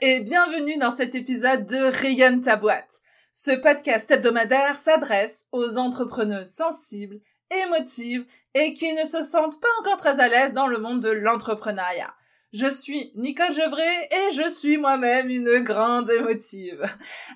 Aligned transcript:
et 0.00 0.20
bienvenue 0.20 0.76
dans 0.78 0.94
cet 0.94 1.14
épisode 1.14 1.66
de 1.66 1.76
Rayonne 1.76 2.40
ta 2.40 2.56
boîte. 2.56 3.00
Ce 3.32 3.50
podcast 3.50 4.08
hebdomadaire 4.10 4.78
s'adresse 4.78 5.48
aux 5.50 5.76
entrepreneuses 5.76 6.50
sensibles, 6.50 7.20
émotives 7.64 8.24
et 8.54 8.74
qui 8.74 8.92
ne 8.92 9.04
se 9.04 9.22
sentent 9.22 9.60
pas 9.60 9.68
encore 9.80 9.96
très 9.96 10.20
à 10.20 10.28
l'aise 10.28 10.52
dans 10.52 10.68
le 10.68 10.78
monde 10.78 11.00
de 11.00 11.10
l'entrepreneuriat. 11.10 12.14
Je 12.52 12.68
suis 12.68 13.12
Nicole 13.16 13.52
Gevray 13.52 14.08
et 14.10 14.34
je 14.34 14.48
suis 14.48 14.78
moi-même 14.78 15.30
une 15.30 15.60
grande 15.60 16.10
émotive. 16.10 16.88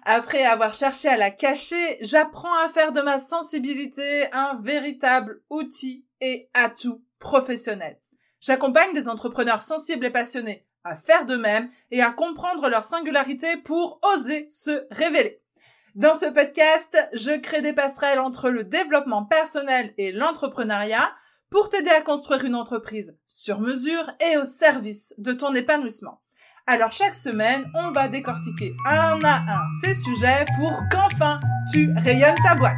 Après 0.04 0.44
avoir 0.44 0.74
cherché 0.74 1.08
à 1.08 1.16
la 1.16 1.30
cacher, 1.30 1.98
j'apprends 2.00 2.56
à 2.64 2.68
faire 2.68 2.92
de 2.92 3.02
ma 3.02 3.18
sensibilité 3.18 4.32
un 4.32 4.54
véritable 4.60 5.42
outil 5.50 6.06
et 6.20 6.48
atout 6.54 7.02
professionnel. 7.18 7.98
J'accompagne 8.40 8.92
des 8.92 9.08
entrepreneurs 9.08 9.62
sensibles 9.62 10.06
et 10.06 10.10
passionnés 10.10 10.64
à 10.84 10.96
faire 10.96 11.26
de 11.26 11.36
même 11.36 11.70
et 11.90 12.02
à 12.02 12.10
comprendre 12.10 12.68
leur 12.68 12.84
singularité 12.84 13.56
pour 13.56 14.00
oser 14.14 14.46
se 14.48 14.86
révéler. 14.90 15.40
Dans 15.94 16.14
ce 16.14 16.26
podcast, 16.26 16.96
je 17.12 17.38
crée 17.38 17.60
des 17.60 17.74
passerelles 17.74 18.18
entre 18.18 18.48
le 18.50 18.64
développement 18.64 19.24
personnel 19.24 19.92
et 19.98 20.10
l'entrepreneuriat 20.10 21.12
pour 21.50 21.68
t'aider 21.68 21.90
à 21.90 22.00
construire 22.00 22.44
une 22.44 22.54
entreprise 22.54 23.18
sur 23.26 23.60
mesure 23.60 24.10
et 24.20 24.38
au 24.38 24.44
service 24.44 25.14
de 25.18 25.34
ton 25.34 25.54
épanouissement. 25.54 26.22
Alors 26.66 26.92
chaque 26.92 27.14
semaine, 27.14 27.70
on 27.74 27.90
va 27.90 28.08
décortiquer 28.08 28.72
un 28.86 29.20
à 29.22 29.36
un 29.36 29.68
ces 29.82 29.94
sujets 29.94 30.46
pour 30.56 30.72
qu'enfin 30.90 31.40
tu 31.72 31.92
rayonnes 31.98 32.40
ta 32.42 32.54
boîte. 32.54 32.76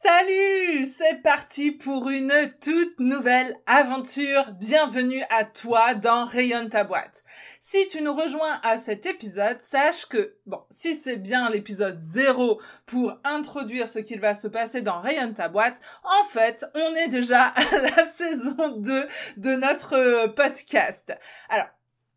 Salut, 0.00 0.86
c'est 0.86 1.22
parti 1.22 1.72
pour 1.72 2.08
une 2.08 2.32
toute 2.60 3.00
nouvelle 3.00 3.56
aventure. 3.66 4.52
Bienvenue 4.52 5.24
à 5.28 5.44
toi 5.44 5.94
dans 5.94 6.24
Rayonne 6.24 6.68
ta 6.68 6.84
boîte. 6.84 7.24
Si 7.58 7.88
tu 7.88 8.00
nous 8.00 8.14
rejoins 8.14 8.60
à 8.62 8.76
cet 8.76 9.06
épisode, 9.06 9.60
sache 9.60 10.06
que, 10.06 10.36
bon, 10.46 10.62
si 10.70 10.94
c'est 10.94 11.16
bien 11.16 11.50
l'épisode 11.50 11.98
0 11.98 12.60
pour 12.86 13.18
introduire 13.24 13.88
ce 13.88 13.98
qu'il 13.98 14.20
va 14.20 14.34
se 14.34 14.46
passer 14.46 14.82
dans 14.82 15.00
Rayonne 15.00 15.34
ta 15.34 15.48
boîte, 15.48 15.80
en 16.04 16.22
fait, 16.22 16.64
on 16.76 16.94
est 16.94 17.08
déjà 17.08 17.46
à 17.46 17.78
la 17.78 18.04
saison 18.06 18.76
2 18.76 19.08
de 19.38 19.50
notre 19.56 19.94
euh, 19.96 20.28
podcast. 20.28 21.12
Alors, 21.48 21.66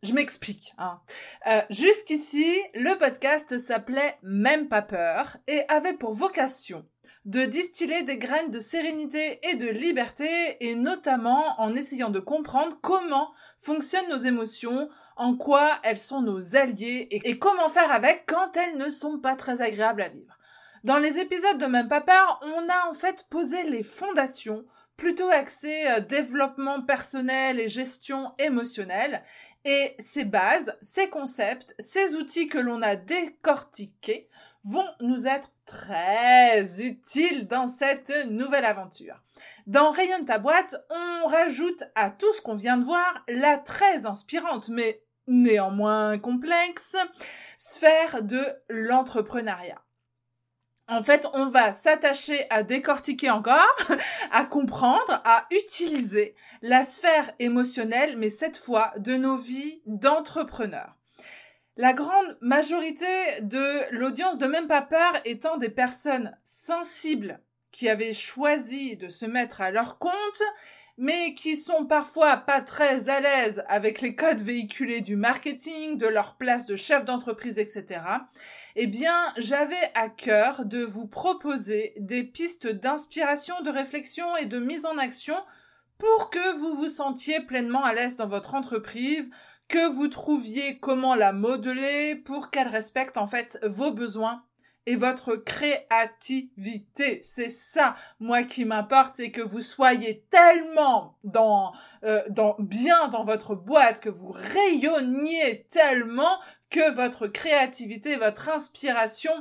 je 0.04 0.14
m'explique. 0.14 0.76
Hein. 0.78 1.02
Euh, 1.48 1.62
Jusqu'ici, 1.72 2.62
le 2.76 2.96
podcast 3.00 3.58
s'appelait 3.58 4.18
Même 4.22 4.68
pas 4.68 4.84
peur 4.84 5.38
et 5.48 5.64
avait 5.68 5.94
pour 5.94 6.14
vocation 6.14 6.86
de 7.26 7.46
distiller 7.46 8.04
des 8.04 8.18
graines 8.18 8.50
de 8.50 8.60
sérénité 8.60 9.40
et 9.48 9.56
de 9.56 9.68
liberté, 9.68 10.58
et 10.60 10.76
notamment 10.76 11.60
en 11.60 11.76
essayant 11.76 12.10
de 12.10 12.20
comprendre 12.20 12.78
comment 12.82 13.32
fonctionnent 13.60 14.10
nos 14.10 14.18
émotions, 14.18 14.90
en 15.16 15.36
quoi 15.36 15.80
elles 15.84 16.00
sont 16.00 16.22
nos 16.22 16.56
alliés, 16.56 17.08
et, 17.12 17.38
comment 17.38 17.70
faire 17.70 17.92
avec 17.92 18.26
quand 18.28 18.58
elles 18.58 18.78
ne 18.78 18.90
sont 18.90 19.20
pas 19.20 19.36
très 19.36 19.62
agréables 19.62 20.02
à 20.02 20.10
vivre. 20.10 20.38
Dans 20.84 20.98
les 20.98 21.20
épisodes 21.20 21.60
de 21.60 21.68
Même 21.68 21.90
peur, 21.90 22.40
on 22.42 22.68
a 22.68 22.90
en 22.90 22.94
fait 22.94 23.28
posé 23.30 23.64
les 23.64 23.84
fondations, 23.84 24.66
plutôt 24.98 25.30
axées 25.30 25.88
euh, 25.88 26.00
développement 26.00 26.82
personnel 26.82 27.60
et 27.60 27.70
gestion 27.70 28.32
émotionnelle, 28.40 29.24
et 29.64 29.96
ces 30.00 30.26
bases, 30.26 30.76
ces 30.82 31.10
concepts, 31.10 31.76
ces 31.78 32.16
outils 32.16 32.48
que 32.48 32.58
l'on 32.58 32.82
a 32.82 32.96
décortiqués 32.96 34.28
vont 34.64 34.88
nous 35.02 35.28
être 35.28 35.52
très 35.72 36.84
utiles 36.84 37.48
dans 37.48 37.66
cette 37.66 38.14
nouvelle 38.30 38.66
aventure. 38.66 39.16
Dans 39.68 39.92
Rayonne 39.92 40.26
ta 40.26 40.38
boîte, 40.38 40.76
on 40.90 41.28
rajoute 41.28 41.84
à 41.96 42.12
tout 42.12 42.32
ce 42.34 42.42
qu'on 42.42 42.56
vient 42.56 42.78
de 42.78 42.84
voir 42.84 43.24
la 43.30 43.58
très 43.58 44.06
inspirante 44.06 44.68
mais 44.68 45.02
néanmoins 45.28 46.20
complexe 46.20 46.98
sphère 47.58 48.22
de 48.22 48.44
l'entrepreneuriat. 48.70 49.82
En 50.90 51.04
fait, 51.04 51.26
on 51.34 51.46
va 51.46 51.72
s'attacher 51.72 52.48
à 52.50 52.64
décortiquer 52.64 53.30
encore, 53.30 53.78
à 54.32 54.44
comprendre, 54.44 55.22
à 55.24 55.46
utiliser 55.52 56.36
la 56.62 56.84
sphère 56.84 57.32
émotionnelle, 57.40 58.18
mais 58.18 58.30
cette 58.30 58.58
fois 58.58 58.92
de 58.98 59.14
nos 59.14 59.38
vies 59.38 59.82
d'entrepreneurs. 59.86 60.98
La 61.78 61.94
grande 61.94 62.38
majorité 62.42 63.06
de 63.42 63.96
l'audience 63.96 64.38
de 64.38 64.46
Même 64.46 64.68
pas 64.68 64.82
peur 64.82 65.14
étant 65.24 65.58
des 65.58 65.70
personnes 65.70 66.38
sensibles 66.44 67.40
qui 67.72 67.88
avaient 67.88 68.14
choisi 68.14 68.98
de 68.98 69.08
se 69.08 69.26
mettre 69.26 69.62
à 69.62 69.72
leur 69.72 69.98
compte, 69.98 70.42
mais 70.98 71.34
qui 71.34 71.56
sont 71.56 71.86
parfois 71.86 72.36
pas 72.36 72.60
très 72.60 73.08
à 73.08 73.22
l'aise 73.22 73.64
avec 73.70 74.02
les 74.02 74.16
codes 74.16 74.42
véhiculés 74.42 75.00
du 75.00 75.16
marketing, 75.16 75.98
de 75.98 76.08
leur 76.08 76.36
place 76.36 76.66
de 76.66 76.76
chef 76.76 77.06
d'entreprise, 77.06 77.58
etc. 77.58 78.02
Eh 78.76 78.88
bien, 78.88 79.18
j'avais 79.38 79.92
à 79.96 80.10
cœur 80.10 80.66
de 80.66 80.84
vous 80.84 81.08
proposer 81.08 81.94
des 81.98 82.26
pistes 82.26 82.68
d'inspiration, 82.68 83.62
de 83.62 83.70
réflexion 83.70 84.36
et 84.36 84.46
de 84.46 84.60
mise 84.60 84.86
en 84.86 84.98
action 84.98 85.36
pour 85.98 86.30
que 86.30 86.58
vous 86.58 86.74
vous 86.76 86.90
sentiez 86.90 87.40
pleinement 87.40 87.86
à 87.86 87.94
l'aise 87.94 88.18
dans 88.18 88.28
votre 88.28 88.56
entreprise, 88.56 89.32
que 89.72 89.88
vous 89.88 90.10
trouviez 90.10 90.80
comment 90.80 91.16
la 91.16 91.32
modeler 91.32 92.16
pour 92.16 92.50
qu'elle 92.50 92.68
respecte 92.68 93.16
en 93.16 93.26
fait 93.26 93.58
vos 93.64 93.92
besoins 93.92 94.44
et 94.86 94.98
votre 94.98 95.38
créativité. 95.38 97.22
C'est 97.24 97.48
ça, 97.48 97.96
moi, 98.20 98.44
qui 98.44 98.66
m'importe, 98.66 99.16
c'est 99.16 99.32
que 99.32 99.42
vous 99.42 99.62
soyez 99.62 100.26
tellement 100.30 101.18
dans, 101.24 101.72
euh, 102.04 102.22
dans, 102.30 102.58
bien 102.60 103.08
dans 103.08 103.24
votre 103.24 103.56
boîte, 103.56 104.02
que 104.02 104.10
vous 104.10 104.34
rayonniez 104.34 105.66
tellement 105.72 106.38
que 106.70 106.92
votre 106.92 107.28
créativité, 107.28 108.18
votre 108.18 108.50
inspiration 108.50 109.32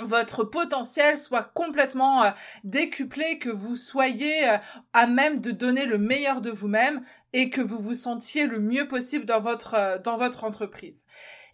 votre 0.00 0.44
potentiel 0.44 1.16
soit 1.16 1.42
complètement 1.42 2.24
euh, 2.24 2.30
décuplé, 2.64 3.38
que 3.38 3.50
vous 3.50 3.76
soyez 3.76 4.48
euh, 4.48 4.56
à 4.92 5.06
même 5.06 5.40
de 5.40 5.50
donner 5.50 5.84
le 5.84 5.98
meilleur 5.98 6.40
de 6.40 6.50
vous-même 6.50 7.02
et 7.32 7.50
que 7.50 7.60
vous 7.60 7.78
vous 7.78 7.94
sentiez 7.94 8.46
le 8.46 8.58
mieux 8.58 8.88
possible 8.88 9.24
dans 9.24 9.40
votre 9.40 9.74
euh, 9.74 9.98
dans 9.98 10.16
votre 10.16 10.44
entreprise. 10.44 11.04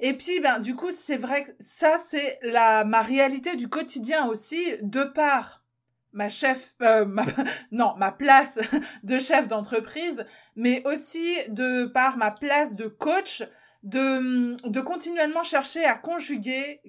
Et 0.00 0.12
puis 0.12 0.40
ben 0.40 0.60
du 0.60 0.76
coup, 0.76 0.90
c'est 0.94 1.16
vrai 1.16 1.44
que 1.44 1.50
ça 1.58 1.98
c'est 1.98 2.38
la 2.42 2.84
ma 2.84 3.02
réalité 3.02 3.56
du 3.56 3.68
quotidien 3.68 4.26
aussi 4.26 4.64
de 4.82 5.02
par 5.02 5.64
ma 6.12 6.28
chef 6.28 6.74
ma, 6.80 7.24
non, 7.72 7.94
ma 7.96 8.12
place 8.12 8.60
de 9.02 9.18
chef 9.18 9.48
d'entreprise, 9.48 10.24
mais 10.54 10.86
aussi 10.86 11.36
de 11.48 11.86
par 11.86 12.16
ma 12.16 12.30
place 12.30 12.76
de 12.76 12.86
coach 12.86 13.42
de, 13.82 14.56
de 14.68 14.80
continuellement 14.80 15.42
chercher 15.42 15.84
à 15.84 15.96
conjuguer, 15.96 16.80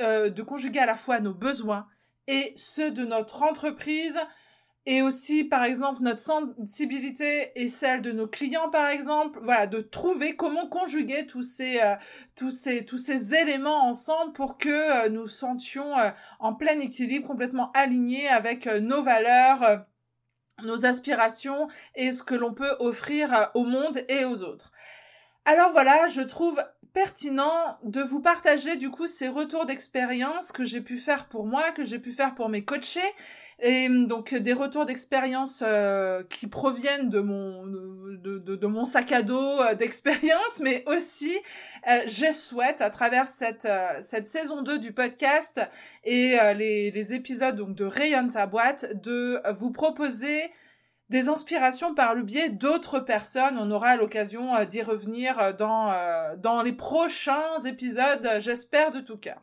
euh, 0.00 0.30
de 0.30 0.42
conjuguer 0.42 0.80
à 0.80 0.86
la 0.86 0.96
fois 0.96 1.20
nos 1.20 1.34
besoins 1.34 1.86
et 2.26 2.52
ceux 2.56 2.90
de 2.90 3.04
notre 3.04 3.42
entreprise 3.42 4.18
et 4.88 5.02
aussi 5.02 5.42
par 5.42 5.64
exemple 5.64 6.02
notre 6.02 6.20
sensibilité 6.20 7.50
et 7.56 7.68
celle 7.68 8.02
de 8.02 8.12
nos 8.12 8.28
clients 8.28 8.70
par 8.70 8.88
exemple. 8.88 9.40
Voilà 9.42 9.66
de 9.66 9.80
trouver 9.80 10.36
comment 10.36 10.68
conjuguer 10.68 11.26
tous 11.26 11.42
ces 11.42 11.80
euh, 11.80 11.96
tous 12.36 12.50
ces 12.50 12.84
tous 12.84 12.98
ces 12.98 13.34
éléments 13.34 13.84
ensemble 13.84 14.32
pour 14.32 14.58
que 14.58 14.68
euh, 14.68 15.08
nous 15.08 15.26
sentions 15.26 15.94
en 16.38 16.54
plein 16.54 16.78
équilibre 16.80 17.26
complètement 17.26 17.72
alignés 17.72 18.28
avec 18.28 18.66
nos 18.66 19.02
valeurs 19.02 19.86
nos 20.62 20.86
aspirations 20.86 21.68
et 21.94 22.12
ce 22.12 22.22
que 22.22 22.34
l'on 22.34 22.54
peut 22.54 22.76
offrir 22.78 23.50
au 23.54 23.64
monde 23.64 24.02
et 24.08 24.24
aux 24.24 24.42
autres 24.42 24.72
alors 25.46 25.70
voilà, 25.70 26.08
je 26.08 26.20
trouve 26.20 26.60
pertinent 26.92 27.78
de 27.84 28.00
vous 28.00 28.20
partager 28.20 28.76
du 28.76 28.90
coup 28.90 29.06
ces 29.06 29.28
retours 29.28 29.66
d'expérience 29.66 30.50
que 30.50 30.64
j'ai 30.64 30.80
pu 30.80 30.96
faire 30.96 31.26
pour 31.26 31.44
moi, 31.44 31.70
que 31.72 31.84
j'ai 31.84 31.98
pu 31.98 32.12
faire 32.12 32.34
pour 32.34 32.48
mes 32.48 32.64
coachés, 32.64 33.00
et 33.60 33.88
donc 33.88 34.34
des 34.34 34.52
retours 34.52 34.86
d'expérience 34.86 35.62
euh, 35.64 36.22
qui 36.30 36.46
proviennent 36.46 37.10
de 37.10 37.20
mon 37.20 37.66
de, 37.66 38.38
de, 38.38 38.66
mon 38.66 38.84
sac 38.84 39.12
à 39.12 39.22
dos 39.22 39.60
euh, 39.60 39.74
d'expérience, 39.74 40.58
mais 40.60 40.84
aussi 40.86 41.36
euh, 41.86 42.00
je 42.06 42.32
souhaite 42.32 42.80
à 42.80 42.90
travers 42.90 43.28
cette 43.28 43.68
cette 44.00 44.26
saison 44.26 44.62
2 44.62 44.78
du 44.78 44.92
podcast 44.92 45.60
et 46.02 46.36
les, 46.56 46.90
les 46.90 47.12
épisodes 47.12 47.56
donc 47.56 47.74
de 47.74 47.84
Rayonne 47.84 48.30
ta 48.30 48.46
boîte 48.46 49.00
de 49.02 49.40
vous 49.52 49.70
proposer 49.70 50.50
des 51.08 51.28
inspirations 51.28 51.94
par 51.94 52.14
le 52.14 52.22
biais 52.22 52.50
d'autres 52.50 53.00
personnes. 53.00 53.58
On 53.58 53.70
aura 53.70 53.96
l'occasion 53.96 54.54
euh, 54.54 54.64
d'y 54.64 54.82
revenir 54.82 55.38
euh, 55.38 55.52
dans, 55.52 55.92
euh, 55.92 56.36
dans 56.36 56.62
les 56.62 56.72
prochains 56.72 57.58
épisodes, 57.64 58.28
j'espère 58.38 58.90
de 58.90 59.00
tout 59.00 59.18
cœur. 59.18 59.42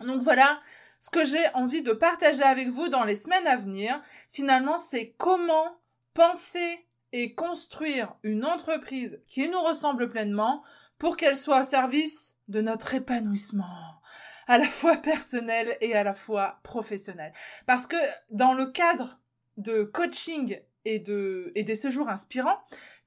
Donc 0.00 0.22
voilà, 0.22 0.60
ce 0.98 1.10
que 1.10 1.24
j'ai 1.24 1.48
envie 1.54 1.82
de 1.82 1.92
partager 1.92 2.42
avec 2.42 2.68
vous 2.68 2.88
dans 2.88 3.04
les 3.04 3.14
semaines 3.16 3.46
à 3.46 3.56
venir, 3.56 4.00
finalement, 4.30 4.78
c'est 4.78 5.14
comment 5.18 5.76
penser 6.14 6.86
et 7.12 7.34
construire 7.34 8.14
une 8.22 8.44
entreprise 8.44 9.20
qui 9.26 9.48
nous 9.48 9.60
ressemble 9.60 10.08
pleinement 10.08 10.62
pour 10.98 11.16
qu'elle 11.16 11.36
soit 11.36 11.60
au 11.60 11.64
service 11.64 12.36
de 12.48 12.60
notre 12.60 12.94
épanouissement 12.94 14.00
à 14.46 14.58
la 14.58 14.66
fois 14.66 14.96
personnel 14.96 15.76
et 15.80 15.94
à 15.94 16.02
la 16.02 16.12
fois 16.12 16.58
professionnel. 16.62 17.32
Parce 17.66 17.86
que 17.86 17.96
dans 18.30 18.52
le 18.52 18.66
cadre 18.66 19.19
de 19.60 19.84
coaching 19.84 20.60
et, 20.84 20.98
de, 20.98 21.52
et 21.54 21.62
des 21.62 21.74
séjours 21.74 22.08
inspirants 22.08 22.58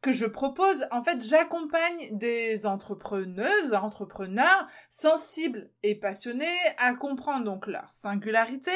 que 0.01 0.11
je 0.11 0.25
propose, 0.25 0.85
en 0.91 1.01
fait, 1.01 1.25
j'accompagne 1.25 2.09
des 2.11 2.65
entrepreneuses, 2.65 3.73
entrepreneurs 3.73 4.67
sensibles 4.89 5.69
et 5.81 5.95
passionnés 5.95 6.57
à 6.77 6.93
comprendre 6.93 7.45
donc 7.45 7.67
leur 7.67 7.89
singularité, 7.89 8.73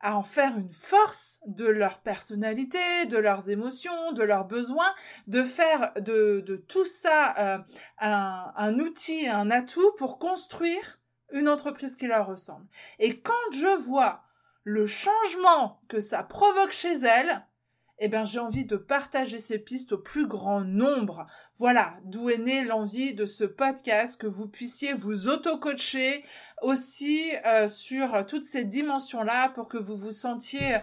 à 0.00 0.16
en 0.16 0.24
faire 0.24 0.58
une 0.58 0.72
force 0.72 1.40
de 1.46 1.64
leur 1.64 2.00
personnalité, 2.00 3.06
de 3.08 3.16
leurs 3.16 3.50
émotions, 3.50 4.12
de 4.12 4.24
leurs 4.24 4.46
besoins, 4.46 4.92
de 5.28 5.44
faire 5.44 5.92
de, 6.00 6.42
de 6.44 6.56
tout 6.56 6.84
ça 6.84 7.34
euh, 7.38 7.58
un, 8.00 8.52
un 8.56 8.78
outil, 8.80 9.28
un 9.28 9.52
atout 9.52 9.92
pour 9.96 10.18
construire 10.18 11.00
une 11.32 11.48
entreprise 11.48 11.94
qui 11.94 12.08
leur 12.08 12.26
ressemble. 12.26 12.66
Et 12.98 13.20
quand 13.20 13.32
je 13.52 13.76
vois 13.78 14.23
le 14.64 14.86
changement 14.86 15.80
que 15.88 16.00
ça 16.00 16.22
provoque 16.22 16.72
chez 16.72 16.92
elles, 16.92 17.46
eh 17.98 18.08
bien 18.08 18.24
j'ai 18.24 18.40
envie 18.40 18.64
de 18.64 18.76
partager 18.76 19.38
ces 19.38 19.58
pistes 19.58 19.92
au 19.92 19.98
plus 19.98 20.26
grand 20.26 20.62
nombre. 20.62 21.26
Voilà, 21.58 21.96
d'où 22.04 22.30
est 22.30 22.38
née 22.38 22.64
l'envie 22.64 23.14
de 23.14 23.26
ce 23.26 23.44
podcast, 23.44 24.20
que 24.20 24.26
vous 24.26 24.48
puissiez 24.48 24.94
vous 24.94 25.28
auto-coacher 25.28 26.24
aussi 26.62 27.30
euh, 27.46 27.68
sur 27.68 28.26
toutes 28.26 28.44
ces 28.44 28.64
dimensions-là 28.64 29.50
pour 29.50 29.68
que 29.68 29.78
vous 29.78 29.96
vous 29.96 30.12
sentiez 30.12 30.78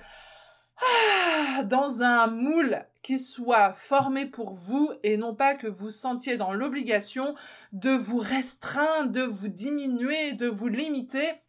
ah, 0.78 1.64
dans 1.64 2.02
un 2.02 2.28
moule 2.28 2.86
qui 3.04 3.20
soit 3.20 3.74
formé 3.74 4.26
pour 4.26 4.54
vous 4.54 4.92
et 5.04 5.18
non 5.18 5.36
pas 5.36 5.56
que 5.56 5.68
vous 5.68 5.90
sentiez 5.90 6.38
dans 6.38 6.54
l'obligation 6.54 7.36
de 7.72 7.92
vous 7.92 8.20
restreindre, 8.20 9.12
de 9.12 9.22
vous 9.22 9.48
diminuer, 9.48 10.34
de 10.34 10.48
vous 10.48 10.68
limiter 10.68 11.41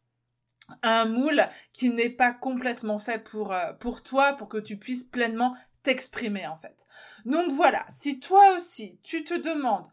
un 0.83 1.05
moule 1.05 1.47
qui 1.73 1.91
n'est 1.91 2.11
pas 2.11 2.33
complètement 2.33 2.99
fait 2.99 3.19
pour, 3.19 3.53
euh, 3.53 3.73
pour 3.75 4.03
toi, 4.03 4.35
pour 4.35 4.49
que 4.49 4.59
tu 4.59 4.77
puisses 4.77 5.05
pleinement 5.05 5.55
t'exprimer 5.83 6.47
en 6.47 6.57
fait. 6.57 6.87
Donc 7.25 7.51
voilà, 7.51 7.85
si 7.89 8.21
toi 8.21 8.55
aussi 8.55 8.99
tu 9.03 9.25
te 9.25 9.35
demandes 9.35 9.89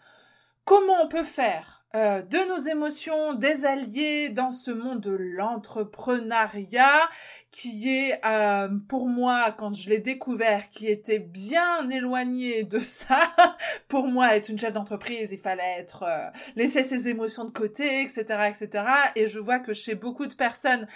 comment 0.66 1.04
on 1.04 1.08
peut 1.08 1.24
faire 1.24 1.80
euh, 1.96 2.22
de 2.22 2.38
nos 2.48 2.58
émotions, 2.58 3.34
des 3.34 3.66
alliés 3.66 4.30
dans 4.30 4.52
ce 4.52 4.70
monde 4.70 5.02
de 5.02 5.10
l'entrepreneuriat 5.10 7.10
qui 7.52 7.90
est 7.90 8.20
euh, 8.26 8.70
pour 8.88 9.08
moi 9.08 9.56
quand 9.58 9.74
je 9.74 9.90
l'ai 9.90 10.00
découvert 10.00 10.70
qui 10.70 10.88
était 10.88 11.20
bien 11.20 11.90
éloigné 11.90 12.64
de 12.64 12.80
ça 12.80 13.32
pour 13.88 14.08
moi 14.08 14.36
être 14.36 14.50
une 14.50 14.60
chef 14.60 14.74
d'entreprise 14.74 15.32
il 15.32 15.40
fallait 15.40 15.80
être 15.80 16.04
euh, 16.04 16.30
laisser 16.56 16.84
ses 16.84 17.08
émotions 17.08 17.46
de 17.46 17.52
côté 17.52 18.04
etc 18.04 18.50
etc 18.50 18.84
et 19.16 19.28
je 19.28 19.40
vois 19.40 19.60
que 19.60 19.74
chez 19.74 19.96
beaucoup 19.96 20.28
de 20.28 20.34
personnes 20.34 20.88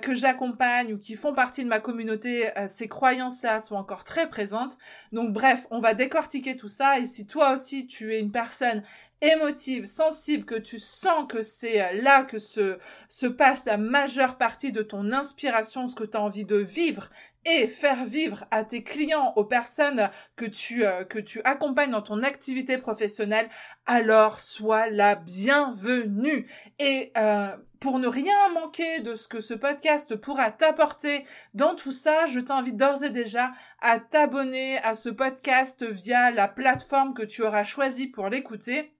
que 0.00 0.14
j'accompagne 0.14 0.92
ou 0.94 0.98
qui 0.98 1.14
font 1.14 1.34
partie 1.34 1.64
de 1.64 1.68
ma 1.68 1.80
communauté 1.80 2.50
ces 2.66 2.88
croyances 2.88 3.42
là 3.42 3.58
sont 3.58 3.76
encore 3.76 4.04
très 4.04 4.28
présentes. 4.28 4.78
Donc 5.12 5.32
bref 5.32 5.66
on 5.70 5.80
va 5.80 5.94
décortiquer 5.94 6.56
tout 6.56 6.68
ça. 6.68 6.98
Et 6.98 7.06
si 7.06 7.26
toi 7.26 7.52
aussi 7.52 7.86
tu 7.86 8.14
es 8.14 8.20
une 8.20 8.32
personne 8.32 8.82
émotive, 9.22 9.84
sensible, 9.84 10.44
que 10.44 10.56
tu 10.56 10.78
sens 10.78 11.26
que 11.28 11.42
c'est 11.42 11.80
euh, 11.80 12.02
là 12.02 12.24
que 12.24 12.38
se, 12.38 12.78
se 13.08 13.26
passe 13.26 13.64
la 13.64 13.76
majeure 13.76 14.36
partie 14.36 14.72
de 14.72 14.82
ton 14.82 15.12
inspiration, 15.12 15.86
que 15.94 16.04
tu 16.04 16.16
as 16.16 16.20
envie 16.20 16.44
de 16.44 16.56
vivre 16.56 17.08
et 17.44 17.66
faire 17.66 18.04
vivre 18.04 18.44
à 18.50 18.64
tes 18.64 18.82
clients, 18.82 19.32
aux 19.36 19.44
personnes 19.44 20.10
que 20.36 20.44
tu, 20.44 20.84
euh, 20.84 21.04
que 21.04 21.18
tu 21.18 21.40
accompagnes 21.44 21.90
dans 21.90 22.02
ton 22.02 22.22
activité 22.22 22.78
professionnelle, 22.78 23.48
alors 23.86 24.40
sois 24.40 24.88
la 24.88 25.16
bienvenue. 25.16 26.48
Et 26.78 27.12
euh, 27.16 27.56
pour 27.80 27.98
ne 27.98 28.06
rien 28.06 28.48
manquer 28.54 29.00
de 29.00 29.16
ce 29.16 29.26
que 29.26 29.40
ce 29.40 29.54
podcast 29.54 30.14
pourra 30.16 30.52
t'apporter 30.52 31.24
dans 31.54 31.74
tout 31.74 31.92
ça, 31.92 32.26
je 32.26 32.38
t'invite 32.38 32.76
d'ores 32.76 33.02
et 33.02 33.10
déjà 33.10 33.52
à 33.80 33.98
t'abonner 33.98 34.78
à 34.78 34.94
ce 34.94 35.08
podcast 35.08 35.84
via 35.84 36.30
la 36.30 36.46
plateforme 36.46 37.12
que 37.12 37.24
tu 37.24 37.42
auras 37.42 37.64
choisie 37.64 38.06
pour 38.06 38.28
l'écouter. 38.28 38.94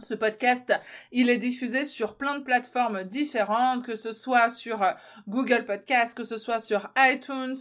Ce 0.00 0.14
podcast, 0.14 0.72
il 1.12 1.28
est 1.28 1.36
diffusé 1.36 1.84
sur 1.84 2.16
plein 2.16 2.38
de 2.38 2.42
plateformes 2.42 3.04
différentes, 3.04 3.84
que 3.84 3.94
ce 3.94 4.10
soit 4.10 4.48
sur 4.48 4.82
euh, 4.82 4.92
Google 5.28 5.66
Podcast, 5.66 6.16
que 6.16 6.24
ce 6.24 6.38
soit 6.38 6.60
sur 6.60 6.90
iTunes, 6.96 7.54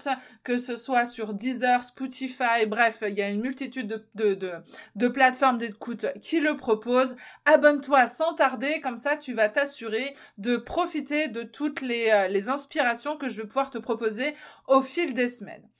que 0.43 0.57
ce 0.57 0.77
soit 0.77 1.05
sur 1.05 1.33
Deezer, 1.33 1.83
Spotify, 1.83 2.65
bref, 2.67 3.03
il 3.07 3.15
y 3.15 3.21
a 3.21 3.27
une 3.27 3.41
multitude 3.41 3.87
de, 4.15 4.33
de, 4.33 4.53
de, 4.95 5.07
plateformes 5.09 5.57
d'écoute 5.57 6.05
qui 6.21 6.39
le 6.39 6.55
proposent. 6.55 7.17
Abonne-toi 7.45 8.07
sans 8.07 8.33
tarder, 8.33 8.79
comme 8.79 8.97
ça 8.97 9.17
tu 9.17 9.33
vas 9.33 9.49
t'assurer 9.49 10.15
de 10.37 10.55
profiter 10.55 11.27
de 11.27 11.43
toutes 11.43 11.81
les, 11.81 12.09
euh, 12.11 12.27
les 12.29 12.47
inspirations 12.47 13.17
que 13.17 13.27
je 13.27 13.41
vais 13.41 13.47
pouvoir 13.47 13.69
te 13.69 13.77
proposer 13.77 14.35
au 14.67 14.81
fil 14.81 15.13
des 15.13 15.27
semaines. 15.27 15.70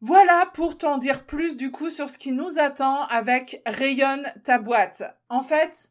Voilà 0.00 0.50
pour 0.54 0.76
t'en 0.76 0.98
dire 0.98 1.24
plus 1.24 1.56
du 1.56 1.70
coup 1.70 1.90
sur 1.90 2.08
ce 2.08 2.18
qui 2.18 2.32
nous 2.32 2.58
attend 2.58 3.04
avec 3.06 3.62
Rayonne 3.64 4.30
ta 4.44 4.58
boîte. 4.58 5.02
En 5.28 5.40
fait, 5.40 5.90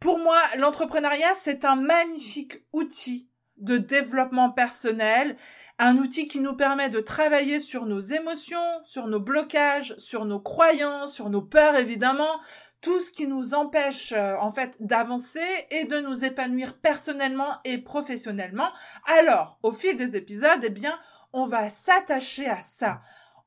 pour 0.00 0.18
moi, 0.18 0.40
l'entrepreneuriat, 0.56 1.34
c'est 1.34 1.64
un 1.64 1.76
magnifique 1.76 2.62
outil 2.72 3.30
de 3.56 3.76
développement 3.76 4.50
personnel, 4.50 5.36
un 5.78 5.98
outil 5.98 6.28
qui 6.28 6.40
nous 6.40 6.54
permet 6.54 6.88
de 6.88 7.00
travailler 7.00 7.58
sur 7.58 7.86
nos 7.86 8.00
émotions, 8.00 8.58
sur 8.84 9.06
nos 9.06 9.20
blocages, 9.20 9.94
sur 9.96 10.24
nos 10.24 10.40
croyances, 10.40 11.14
sur 11.14 11.30
nos 11.30 11.42
peurs 11.42 11.76
évidemment, 11.76 12.40
tout 12.80 13.00
ce 13.00 13.10
qui 13.10 13.26
nous 13.26 13.54
empêche 13.54 14.12
euh, 14.12 14.36
en 14.40 14.50
fait 14.50 14.76
d'avancer 14.80 15.66
et 15.70 15.84
de 15.84 15.98
nous 15.98 16.24
épanouir 16.24 16.78
personnellement 16.78 17.56
et 17.64 17.78
professionnellement. 17.78 18.68
Alors, 19.06 19.58
au 19.62 19.72
fil 19.72 19.96
des 19.96 20.16
épisodes, 20.16 20.60
eh 20.62 20.70
bien, 20.70 20.98
on 21.32 21.46
va 21.46 21.68
s'attacher 21.68 22.46
à 22.46 22.60
ça 22.60 23.00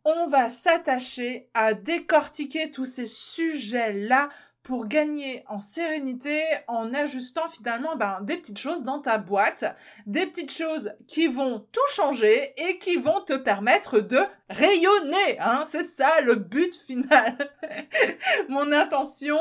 on 0.04 0.28
va 0.28 0.50
s'attacher 0.50 1.50
à 1.54 1.74
décortiquer 1.74 2.72
tous 2.72 2.86
ces 2.86 3.06
sujets-là 3.06 4.30
pour 4.64 4.88
gagner 4.88 5.44
en 5.48 5.60
sérénité 5.60 6.44
en 6.68 6.94
ajustant 6.94 7.48
finalement 7.48 7.96
ben, 7.96 8.22
des 8.22 8.38
petites 8.38 8.60
choses 8.60 8.84
dans 8.84 9.00
ta 9.00 9.18
boîte, 9.18 9.66
des 10.06 10.28
petites 10.28 10.52
choses 10.52 10.94
qui 11.08 11.28
vont 11.28 11.68
tout 11.72 11.80
changer 11.94 12.54
et 12.58 12.78
qui 12.78 12.96
vont 12.98 13.22
te 13.22 13.34
permettre 13.34 14.00
de 14.00 14.20
rayonner. 14.50 15.40
Hein 15.40 15.64
C'est 15.66 15.84
ça 15.84 16.22
le 16.22 16.36
but 16.36 16.76
final. 16.76 17.52
Mon 18.50 18.72
intention, 18.72 19.40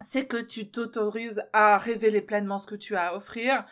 c'est 0.00 0.26
que 0.26 0.36
tu 0.36 0.70
t'autorises 0.70 1.42
à 1.54 1.78
révéler 1.78 2.20
pleinement 2.20 2.58
ce 2.58 2.66
que 2.66 2.74
tu 2.74 2.96
as 2.96 3.08
à 3.08 3.14
offrir, 3.14 3.64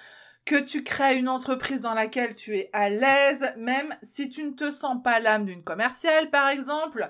que 0.46 0.60
tu 0.60 0.84
crées 0.84 1.16
une 1.16 1.28
entreprise 1.28 1.81
dans 1.81 1.93
laquelle 1.93 2.34
tu 2.34 2.56
es 2.56 2.70
à 2.72 2.88
l'aise, 2.88 3.52
même 3.58 3.94
si 4.00 4.31
tu 4.31 4.44
ne 4.44 4.53
te 4.53 4.70
sens 4.70 5.03
pas 5.03 5.20
l'âme 5.20 5.44
d'une 5.44 5.65
commerciale, 5.65 6.31
par 6.31 6.48
exemple, 6.48 7.08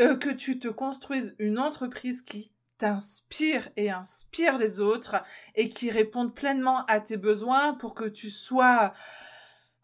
euh, 0.00 0.16
que 0.16 0.30
tu 0.30 0.58
te 0.58 0.68
construises 0.68 1.36
une 1.38 1.58
entreprise 1.58 2.22
qui 2.22 2.50
t'inspire 2.78 3.68
et 3.76 3.90
inspire 3.90 4.56
les 4.56 4.80
autres 4.80 5.16
et 5.54 5.68
qui 5.68 5.90
réponde 5.90 6.34
pleinement 6.34 6.84
à 6.86 7.00
tes 7.00 7.16
besoins 7.16 7.74
pour 7.74 7.94
que 7.94 8.08
tu 8.08 8.30
sois 8.30 8.94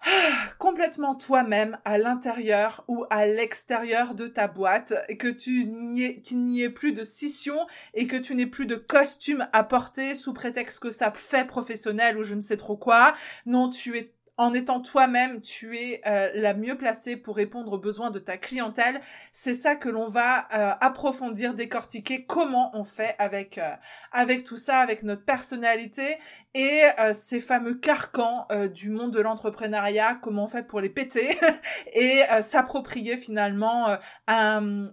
complètement 0.58 1.14
toi-même 1.14 1.78
à 1.84 1.98
l'intérieur 1.98 2.84
ou 2.88 3.04
à 3.10 3.26
l'extérieur 3.26 4.14
de 4.14 4.26
ta 4.26 4.48
boîte, 4.48 4.94
que 5.18 5.28
tu 5.28 5.64
n'y 5.64 6.22
qu'il 6.22 6.42
n'y 6.42 6.62
ait 6.62 6.70
plus 6.70 6.92
de 6.92 7.04
scission 7.04 7.66
et 7.94 8.06
que 8.06 8.16
tu 8.16 8.34
n'aies 8.34 8.46
plus 8.46 8.66
de 8.66 8.76
costume 8.76 9.46
à 9.52 9.64
porter 9.64 10.14
sous 10.14 10.32
prétexte 10.32 10.80
que 10.80 10.90
ça 10.90 11.12
fait 11.12 11.46
professionnel 11.46 12.18
ou 12.18 12.24
je 12.24 12.34
ne 12.34 12.40
sais 12.40 12.56
trop 12.56 12.76
quoi. 12.76 13.14
Non, 13.46 13.68
tu 13.68 13.96
es 13.96 14.13
en 14.36 14.52
étant 14.52 14.80
toi-même, 14.80 15.40
tu 15.40 15.78
es 15.78 16.00
euh, 16.06 16.30
la 16.34 16.54
mieux 16.54 16.76
placée 16.76 17.16
pour 17.16 17.36
répondre 17.36 17.72
aux 17.72 17.78
besoins 17.78 18.10
de 18.10 18.18
ta 18.18 18.36
clientèle. 18.36 19.00
C'est 19.32 19.54
ça 19.54 19.76
que 19.76 19.88
l'on 19.88 20.08
va 20.08 20.48
euh, 20.52 20.72
approfondir, 20.80 21.54
décortiquer 21.54 22.24
comment 22.24 22.70
on 22.74 22.82
fait 22.82 23.14
avec 23.18 23.58
euh, 23.58 23.70
avec 24.10 24.42
tout 24.42 24.56
ça, 24.56 24.78
avec 24.78 25.04
notre 25.04 25.24
personnalité 25.24 26.18
et 26.56 26.82
ces 27.14 27.40
fameux 27.40 27.74
carcans 27.74 28.46
du 28.72 28.88
monde 28.88 29.10
de 29.10 29.20
l'entrepreneuriat, 29.20 30.14
comment 30.22 30.44
on 30.44 30.48
fait 30.48 30.62
pour 30.62 30.80
les 30.80 30.88
péter 30.88 31.36
et 31.92 32.22
s'approprier 32.42 33.16
finalement 33.16 33.98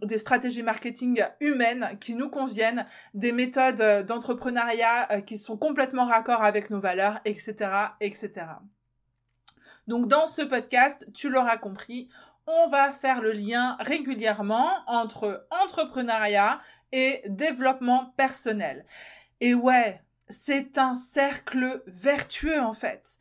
des 0.02 0.18
stratégies 0.18 0.64
marketing 0.64 1.24
humaines 1.40 2.00
qui 2.00 2.16
nous 2.16 2.30
conviennent, 2.30 2.88
des 3.14 3.32
méthodes 3.32 4.08
d'entrepreneuriat 4.08 5.22
qui 5.22 5.38
sont 5.38 5.56
complètement 5.56 6.08
raccord 6.08 6.44
avec 6.44 6.72
nos 6.72 6.80
valeurs, 6.80 7.20
etc., 7.26 7.70
etc. 8.00 8.48
Donc 9.92 10.08
dans 10.08 10.26
ce 10.26 10.42
podcast, 10.42 11.06
tu 11.14 11.28
l'auras 11.28 11.58
compris, 11.58 12.08
on 12.48 12.70
va 12.70 12.92
faire 12.92 13.20
le 13.20 13.34
lien 13.34 13.76
régulièrement 13.82 14.70
entre 14.88 15.46
entrepreneuriat 15.52 16.62
et 16.94 17.22
développement 17.28 18.14
personnel. 18.16 18.86
Et 19.42 19.54
ouais, 19.54 20.02
c'est 20.30 20.78
un 20.78 20.96
cercle 20.96 21.84
vertueux 21.88 22.62
en 22.62 22.72
fait. 22.72 23.18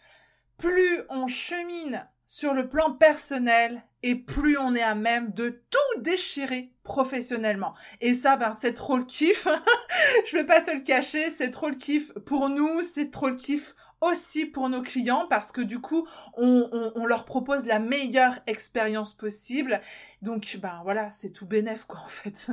Plus 0.58 1.00
on 1.08 1.26
chemine 1.26 2.06
sur 2.28 2.54
le 2.54 2.68
plan 2.68 2.92
personnel 2.92 3.82
et 4.04 4.14
plus 4.14 4.56
on 4.56 4.76
est 4.76 4.80
à 4.80 4.94
même 4.94 5.32
de 5.32 5.64
tout 5.70 6.00
déchirer 6.00 6.70
professionnellement. 6.84 7.74
Et 8.00 8.14
ça, 8.14 8.36
ben, 8.36 8.52
c'est 8.52 8.74
trop 8.74 8.96
le 8.96 9.02
kiff. 9.02 9.48
Je 10.28 10.36
vais 10.36 10.46
pas 10.46 10.60
te 10.60 10.70
le 10.70 10.82
cacher, 10.82 11.30
c'est 11.30 11.50
trop 11.50 11.68
le 11.68 11.74
kiff 11.74 12.12
pour 12.26 12.48
nous, 12.48 12.82
c'est 12.82 13.10
trop 13.10 13.28
le 13.28 13.34
kiff 13.34 13.74
aussi 14.00 14.46
pour 14.46 14.68
nos 14.68 14.82
clients 14.82 15.26
parce 15.28 15.52
que 15.52 15.60
du 15.60 15.80
coup, 15.80 16.06
on, 16.36 16.92
on, 16.94 17.06
leur 17.06 17.24
propose 17.24 17.66
la 17.66 17.78
meilleure 17.78 18.38
expérience 18.46 19.12
possible. 19.12 19.80
Donc, 20.22 20.58
ben 20.60 20.80
voilà, 20.84 21.10
c'est 21.10 21.30
tout 21.30 21.46
bénef 21.46 21.84
quoi 21.84 22.00
en 22.04 22.08
fait. 22.08 22.50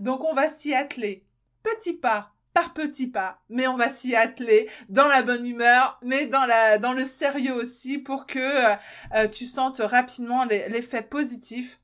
Donc, 0.00 0.24
on 0.24 0.34
va 0.34 0.48
s'y 0.48 0.74
atteler. 0.74 1.24
Petit 1.62 1.94
pas 1.94 2.32
par 2.54 2.72
petit 2.72 3.06
pas, 3.06 3.40
mais 3.50 3.68
on 3.68 3.76
va 3.76 3.88
s'y 3.88 4.16
atteler 4.16 4.68
dans 4.88 5.06
la 5.06 5.22
bonne 5.22 5.46
humeur, 5.46 5.96
mais 6.02 6.26
dans 6.26 6.44
la 6.44 6.78
dans 6.78 6.92
le 6.92 7.04
sérieux 7.04 7.54
aussi 7.54 7.98
pour 7.98 8.26
que 8.26 8.74
euh, 9.14 9.28
tu 9.28 9.44
sentes 9.44 9.78
rapidement 9.78 10.44
l'effet 10.44 11.02
positif 11.02 11.78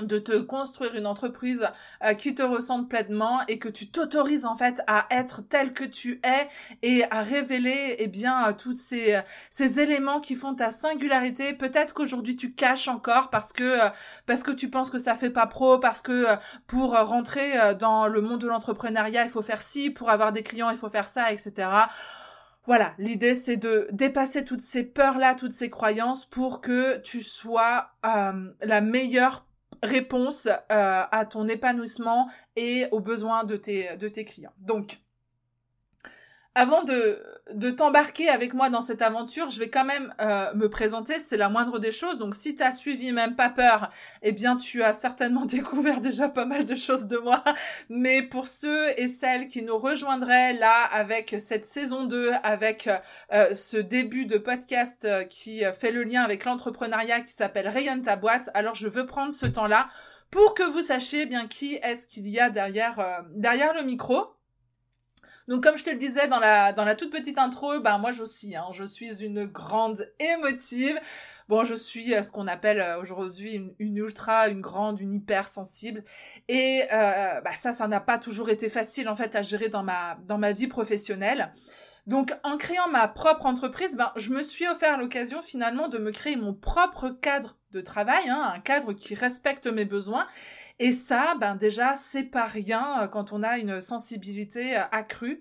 de 0.00 0.18
te 0.18 0.38
construire 0.40 0.94
une 0.94 1.06
entreprise 1.06 1.68
euh, 2.02 2.14
qui 2.14 2.34
te 2.34 2.42
ressemble 2.42 2.88
pleinement 2.88 3.40
et 3.48 3.58
que 3.58 3.68
tu 3.68 3.88
t'autorises 3.90 4.44
en 4.44 4.56
fait 4.56 4.82
à 4.86 5.06
être 5.10 5.42
tel 5.42 5.72
que 5.72 5.84
tu 5.84 6.20
es 6.24 6.48
et 6.82 7.04
à 7.10 7.22
révéler 7.22 7.96
eh 7.98 8.08
bien 8.08 8.48
euh, 8.48 8.52
tous 8.52 8.76
ces 8.76 9.14
euh, 9.14 9.20
ces 9.50 9.80
éléments 9.80 10.20
qui 10.20 10.34
font 10.34 10.54
ta 10.54 10.70
singularité. 10.70 11.52
Peut-être 11.52 11.94
qu'aujourd'hui 11.94 12.36
tu 12.36 12.52
caches 12.52 12.88
encore 12.88 13.30
parce 13.30 13.52
que 13.52 13.78
parce 14.26 14.42
que 14.42 14.50
tu 14.50 14.68
penses 14.68 14.90
que 14.90 14.98
ça 14.98 15.14
fait 15.14 15.30
pas 15.30 15.46
pro 15.46 15.78
parce 15.78 16.02
que 16.02 16.26
pour 16.66 16.96
rentrer 16.96 17.74
dans 17.78 18.06
le 18.06 18.20
monde 18.20 18.40
de 18.40 18.48
l'entrepreneuriat 18.48 19.24
il 19.24 19.30
faut 19.30 19.42
faire 19.42 19.62
ci 19.62 19.90
pour 19.90 20.10
avoir 20.10 20.32
des 20.32 20.42
clients 20.42 20.70
il 20.70 20.76
faut 20.76 20.90
faire 20.90 21.08
ça 21.08 21.32
etc 21.32 21.68
voilà, 22.66 22.94
l'idée 22.98 23.34
c'est 23.34 23.58
de 23.58 23.88
dépasser 23.92 24.44
toutes 24.44 24.62
ces 24.62 24.84
peurs-là, 24.84 25.34
toutes 25.34 25.52
ces 25.52 25.68
croyances 25.68 26.24
pour 26.24 26.62
que 26.62 26.98
tu 26.98 27.22
sois 27.22 27.90
la 28.02 28.80
meilleure 28.80 29.44
réponse 29.84 30.46
euh, 30.46 31.02
à 31.10 31.26
ton 31.26 31.46
épanouissement 31.48 32.28
et 32.56 32.86
aux 32.90 33.00
besoins 33.00 33.44
de 33.44 33.56
tes, 33.56 33.96
de 33.96 34.08
tes 34.08 34.24
clients. 34.24 34.54
Donc, 34.58 34.98
avant 36.54 36.84
de, 36.84 37.20
de 37.52 37.70
t'embarquer 37.70 38.28
avec 38.28 38.54
moi 38.54 38.70
dans 38.70 38.80
cette 38.80 39.02
aventure, 39.02 39.50
je 39.50 39.58
vais 39.58 39.68
quand 39.68 39.84
même 39.84 40.14
euh, 40.20 40.54
me 40.54 40.68
présenter, 40.68 41.18
c'est 41.18 41.36
la 41.36 41.48
moindre 41.48 41.78
des 41.78 41.92
choses. 41.92 42.18
Donc 42.18 42.34
si 42.34 42.54
tu 42.54 42.62
as 42.62 42.72
suivi 42.72 43.12
même 43.12 43.36
pas 43.36 43.50
peur, 43.50 43.90
eh 44.22 44.32
bien 44.32 44.56
tu 44.56 44.82
as 44.82 44.92
certainement 44.92 45.44
découvert 45.46 46.00
déjà 46.00 46.28
pas 46.28 46.44
mal 46.44 46.64
de 46.64 46.74
choses 46.74 47.06
de 47.06 47.18
moi. 47.18 47.44
Mais 47.88 48.22
pour 48.22 48.46
ceux 48.46 48.88
et 48.98 49.08
celles 49.08 49.48
qui 49.48 49.62
nous 49.62 49.76
rejoindraient 49.76 50.54
là 50.54 50.84
avec 50.84 51.36
cette 51.38 51.64
saison 51.64 52.04
2, 52.04 52.32
avec 52.42 52.88
euh, 53.32 53.54
ce 53.54 53.76
début 53.76 54.26
de 54.26 54.38
podcast 54.38 55.04
euh, 55.04 55.24
qui 55.24 55.62
fait 55.78 55.92
le 55.92 56.04
lien 56.04 56.22
avec 56.22 56.44
l'entrepreneuriat 56.44 57.20
qui 57.20 57.32
s'appelle 57.32 57.68
Rayonne 57.68 58.02
ta 58.02 58.16
boîte, 58.16 58.50
alors 58.54 58.74
je 58.74 58.88
veux 58.88 59.06
prendre 59.06 59.32
ce 59.32 59.46
temps-là 59.46 59.88
pour 60.30 60.54
que 60.54 60.62
vous 60.62 60.82
sachiez 60.82 61.26
bien 61.26 61.46
qui 61.46 61.74
est-ce 61.82 62.06
qu'il 62.06 62.28
y 62.28 62.40
a 62.40 62.50
derrière, 62.50 63.22
derrière 63.34 63.74
le 63.74 63.82
micro. 63.82 64.34
Donc 65.48 65.62
comme 65.62 65.76
je 65.76 65.84
te 65.84 65.90
le 65.90 65.96
disais 65.96 66.26
dans 66.28 66.40
la 66.40 66.72
dans 66.72 66.84
la 66.84 66.94
toute 66.94 67.10
petite 67.10 67.38
intro, 67.38 67.78
ben 67.80 67.98
moi 67.98 68.10
aussi, 68.20 68.56
hein, 68.56 68.66
je 68.72 68.84
suis 68.84 69.22
une 69.22 69.44
grande 69.44 70.10
émotive. 70.18 70.98
Bon, 71.48 71.62
je 71.62 71.74
suis 71.74 72.14
euh, 72.14 72.22
ce 72.22 72.32
qu'on 72.32 72.46
appelle 72.46 72.80
euh, 72.80 72.98
aujourd'hui 73.00 73.74
une, 73.78 73.96
ultra, 73.98 74.48
une 74.48 74.62
grande, 74.62 74.98
une 75.00 75.12
hyper 75.12 75.46
sensible. 75.46 76.02
Et 76.48 76.84
euh, 76.90 77.40
bah 77.42 77.54
ça, 77.54 77.74
ça 77.74 77.86
n'a 77.86 78.00
pas 78.00 78.18
toujours 78.18 78.48
été 78.48 78.70
facile 78.70 79.08
en 79.10 79.14
fait 79.14 79.36
à 79.36 79.42
gérer 79.42 79.68
dans 79.68 79.82
ma 79.82 80.16
dans 80.26 80.38
ma 80.38 80.52
vie 80.52 80.68
professionnelle. 80.68 81.52
Donc, 82.06 82.34
en 82.42 82.58
créant 82.58 82.88
ma 82.88 83.08
propre 83.08 83.46
entreprise, 83.46 83.96
ben, 83.96 84.12
je 84.16 84.30
me 84.30 84.42
suis 84.42 84.66
offert 84.66 84.98
l'occasion 84.98 85.40
finalement 85.40 85.88
de 85.88 85.96
me 85.96 86.10
créer 86.10 86.36
mon 86.36 86.52
propre 86.52 87.08
cadre 87.08 87.56
de 87.72 87.80
travail, 87.80 88.28
hein, 88.28 88.52
un 88.54 88.60
cadre 88.60 88.92
qui 88.92 89.14
respecte 89.14 89.66
mes 89.66 89.86
besoins 89.86 90.26
et 90.78 90.92
ça, 90.92 91.36
ben 91.38 91.54
déjà, 91.54 91.94
c'est 91.94 92.24
pas 92.24 92.46
rien 92.46 93.02
euh, 93.02 93.08
quand 93.08 93.32
on 93.32 93.42
a 93.42 93.58
une 93.58 93.80
sensibilité 93.80 94.76
euh, 94.76 94.82
accrue. 94.90 95.40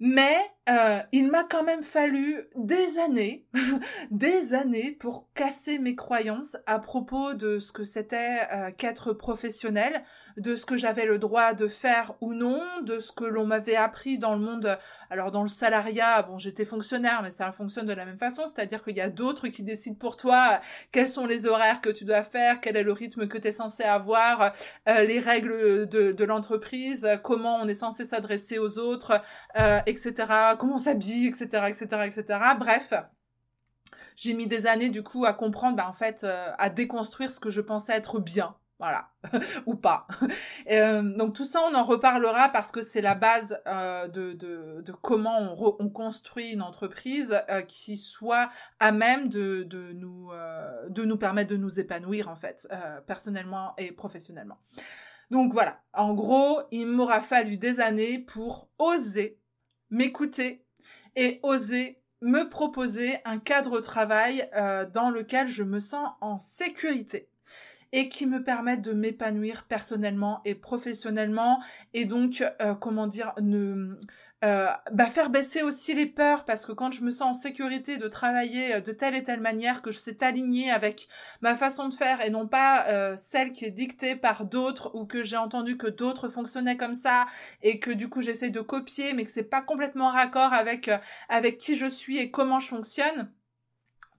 Mais 0.00 0.38
euh, 0.68 1.00
il 1.12 1.30
m'a 1.30 1.44
quand 1.44 1.62
même 1.62 1.84
fallu 1.84 2.42
des 2.56 2.98
années, 2.98 3.46
des 4.10 4.52
années 4.52 4.90
pour 4.90 5.28
casser 5.34 5.78
mes 5.78 5.94
croyances 5.94 6.56
à 6.66 6.80
propos 6.80 7.34
de 7.34 7.60
ce 7.60 7.70
que 7.70 7.84
c'était 7.84 8.40
euh, 8.52 8.70
qu'être 8.72 9.12
professionnel, 9.12 10.02
de 10.36 10.56
ce 10.56 10.66
que 10.66 10.76
j'avais 10.76 11.04
le 11.06 11.18
droit 11.18 11.54
de 11.54 11.68
faire 11.68 12.14
ou 12.20 12.34
non, 12.34 12.60
de 12.82 12.98
ce 12.98 13.12
que 13.12 13.24
l'on 13.24 13.46
m'avait 13.46 13.76
appris 13.76 14.18
dans 14.18 14.34
le 14.34 14.40
monde. 14.40 14.76
Alors 15.08 15.30
dans 15.30 15.42
le 15.42 15.48
salariat, 15.48 16.22
bon, 16.22 16.36
j'étais 16.36 16.64
fonctionnaire, 16.64 17.22
mais 17.22 17.30
ça 17.30 17.52
fonctionne 17.52 17.86
de 17.86 17.92
la 17.92 18.04
même 18.04 18.18
façon, 18.18 18.42
c'est-à-dire 18.46 18.82
qu'il 18.82 18.96
y 18.96 19.00
a 19.00 19.08
d'autres 19.08 19.46
qui 19.46 19.62
décident 19.62 19.96
pour 19.96 20.16
toi 20.16 20.54
euh, 20.54 20.56
quels 20.90 21.08
sont 21.08 21.26
les 21.26 21.46
horaires 21.46 21.80
que 21.80 21.90
tu 21.90 22.04
dois 22.04 22.24
faire, 22.24 22.60
quel 22.60 22.76
est 22.76 22.82
le 22.82 22.92
rythme 22.92 23.28
que 23.28 23.38
tu 23.38 23.48
es 23.48 23.52
censé 23.52 23.84
avoir, 23.84 24.52
les 24.86 25.18
règles 25.20 25.86
de, 25.88 26.12
de 26.12 26.24
l'entreprise, 26.24 27.08
comment 27.22 27.56
on 27.56 27.68
est 27.68 27.74
censé 27.74 28.04
s'adresser 28.04 28.58
aux 28.58 28.78
autres, 28.78 29.20
etc 29.86 30.55
comment 30.56 30.74
on 30.74 30.78
s'habille, 30.78 31.26
etc., 31.26 31.44
etc., 31.68 31.86
etc. 32.06 32.40
Bref, 32.58 32.92
j'ai 34.16 34.32
mis 34.32 34.46
des 34.46 34.66
années 34.66 34.88
du 34.88 35.02
coup 35.02 35.24
à 35.24 35.32
comprendre, 35.32 35.76
bah, 35.76 35.88
en 35.88 35.92
fait, 35.92 36.24
euh, 36.24 36.50
à 36.58 36.70
déconstruire 36.70 37.30
ce 37.30 37.40
que 37.40 37.50
je 37.50 37.60
pensais 37.60 37.92
être 37.92 38.18
bien. 38.20 38.56
Voilà, 38.78 39.08
ou 39.66 39.74
pas. 39.74 40.06
Euh, 40.68 41.16
donc 41.16 41.34
tout 41.34 41.44
ça, 41.44 41.60
on 41.70 41.76
en 41.76 41.84
reparlera 41.84 42.48
parce 42.48 42.72
que 42.72 42.82
c'est 42.82 43.00
la 43.00 43.14
base 43.14 43.62
euh, 43.68 44.08
de, 44.08 44.32
de, 44.32 44.92
comment 45.00 45.38
on, 45.38 45.76
on, 45.78 45.88
construit 45.88 46.50
une 46.50 46.60
entreprise 46.60 47.40
qui 47.68 47.96
soit 47.96 48.50
à 48.80 48.90
même 48.90 49.28
de, 49.28 49.62
de, 49.62 49.92
nous, 49.92 50.32
de 50.88 51.04
nous 51.04 51.16
permettre 51.16 51.50
de 51.50 51.56
nous 51.56 51.78
épanouir 51.78 52.28
en 52.28 52.34
fait, 52.34 52.66
personnellement 53.06 53.74
et 53.78 53.92
professionnellement. 53.92 54.58
Donc 55.30 55.52
voilà, 55.52 55.80
en 55.92 56.14
gros, 56.14 56.62
il 56.72 56.88
m'aura 56.88 57.20
fallu 57.20 57.58
des 57.58 57.78
années 57.78 58.18
pour 58.18 58.68
oser 58.78 59.38
m'écouter 59.90 60.64
et 61.14 61.40
oser 61.42 61.98
me 62.22 62.48
proposer 62.48 63.18
un 63.24 63.38
cadre 63.38 63.76
de 63.76 63.82
travail 63.82 64.48
euh, 64.56 64.86
dans 64.86 65.10
lequel 65.10 65.46
je 65.46 65.62
me 65.62 65.80
sens 65.80 66.10
en 66.20 66.38
sécurité 66.38 67.28
et 67.92 68.08
qui 68.08 68.26
me 68.26 68.42
permette 68.42 68.82
de 68.82 68.92
m'épanouir 68.92 69.64
personnellement 69.64 70.40
et 70.44 70.54
professionnellement 70.54 71.62
et 71.94 72.04
donc 72.04 72.42
euh, 72.60 72.74
comment 72.74 73.06
dire 73.06 73.32
ne 73.40 73.98
euh, 74.46 74.68
bah 74.92 75.08
faire 75.08 75.28
baisser 75.28 75.62
aussi 75.62 75.92
les 75.92 76.06
peurs 76.06 76.44
parce 76.44 76.64
que 76.64 76.70
quand 76.70 76.92
je 76.92 77.02
me 77.02 77.10
sens 77.10 77.30
en 77.30 77.32
sécurité 77.34 77.96
de 77.96 78.06
travailler 78.06 78.76
euh, 78.76 78.80
de 78.80 78.92
telle 78.92 79.16
et 79.16 79.24
telle 79.24 79.40
manière 79.40 79.82
que 79.82 79.90
je 79.90 79.98
sais 79.98 80.22
aligner 80.22 80.70
avec 80.70 81.08
ma 81.40 81.56
façon 81.56 81.88
de 81.88 81.94
faire 81.94 82.20
et 82.20 82.30
non 82.30 82.46
pas 82.46 82.86
euh, 82.86 83.16
celle 83.16 83.50
qui 83.50 83.64
est 83.64 83.72
dictée 83.72 84.14
par 84.14 84.44
d'autres 84.44 84.94
ou 84.94 85.04
que 85.04 85.24
j'ai 85.24 85.36
entendu 85.36 85.76
que 85.76 85.88
d'autres 85.88 86.28
fonctionnaient 86.28 86.76
comme 86.76 86.94
ça 86.94 87.26
et 87.62 87.80
que 87.80 87.90
du 87.90 88.08
coup 88.08 88.22
j'essaie 88.22 88.50
de 88.50 88.60
copier 88.60 89.14
mais 89.14 89.24
que 89.24 89.32
c'est 89.32 89.42
pas 89.42 89.62
complètement 89.62 90.10
raccord 90.12 90.52
avec 90.52 90.90
avec 91.28 91.58
qui 91.58 91.74
je 91.74 91.86
suis 91.86 92.18
et 92.18 92.30
comment 92.30 92.60
je 92.60 92.68
fonctionne 92.68 93.28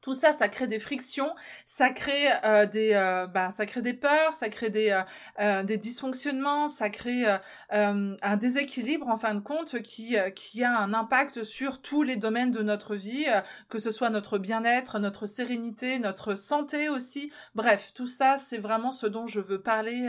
tout 0.08 0.14
ça, 0.14 0.32
ça 0.32 0.48
crée 0.48 0.68
des 0.68 0.80
frictions, 0.80 1.36
ça 1.66 1.90
crée 1.90 2.30
euh, 2.46 2.66
des, 2.66 2.92
euh, 2.94 3.28
bah, 3.28 3.52
ça 3.52 3.66
crée 3.66 3.82
des 3.82 3.94
peurs, 3.94 4.34
ça 4.36 4.48
crée 4.48 4.70
des, 4.70 5.04
euh, 5.42 5.64
des 5.64 5.76
dysfonctionnements, 5.76 6.70
ça 6.70 6.90
crée 6.90 7.26
un 7.72 8.38
déséquilibre 8.38 9.10
en 9.10 9.18
fin 9.18 9.36
de 9.36 9.42
compte 9.42 9.82
qui, 9.82 10.16
qui 10.34 10.64
a 10.64 10.80
un 10.80 10.94
impact 10.94 11.44
sur 11.44 11.82
tous 11.82 12.04
les 12.04 12.16
domaines 12.16 12.52
de 12.52 12.64
notre 12.64 12.96
vie, 12.96 13.26
que 13.68 13.80
ce 13.80 13.92
soit 13.92 14.10
notre 14.10 14.38
bien-être, 14.38 14.98
notre 14.98 15.26
sérénité, 15.26 16.00
notre 16.00 16.36
santé 16.36 16.88
aussi. 16.88 17.30
Bref, 17.54 17.92
tout 17.94 18.08
ça, 18.08 18.38
c'est 18.38 18.60
vraiment 18.60 18.92
ce 18.92 19.08
dont 19.08 19.28
je 19.28 19.42
veux 19.42 19.60
parler. 19.60 20.08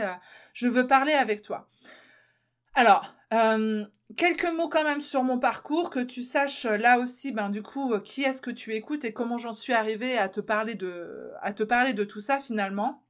je 0.53 0.69
veux 0.69 0.87
parler 0.87 1.11
avec 1.11 1.41
toi. 1.41 1.67
Alors, 2.75 3.13
euh, 3.33 3.85
quelques 4.15 4.51
mots 4.51 4.69
quand 4.69 4.83
même 4.83 5.01
sur 5.01 5.23
mon 5.23 5.39
parcours, 5.39 5.89
que 5.89 5.99
tu 5.99 6.23
saches 6.23 6.65
euh, 6.65 6.77
là 6.77 6.99
aussi, 6.99 7.31
ben 7.31 7.49
du 7.49 7.61
coup, 7.61 7.93
euh, 7.93 7.99
qui 7.99 8.23
est-ce 8.23 8.41
que 8.41 8.51
tu 8.51 8.73
écoutes 8.73 9.05
et 9.05 9.13
comment 9.13 9.37
j'en 9.37 9.53
suis 9.53 9.73
arrivée 9.73 10.17
à 10.17 10.29
te 10.29 10.39
parler 10.39 10.75
de, 10.75 11.31
à 11.41 11.53
te 11.53 11.63
parler 11.63 11.93
de 11.93 12.03
tout 12.03 12.19
ça 12.19 12.39
finalement. 12.39 13.03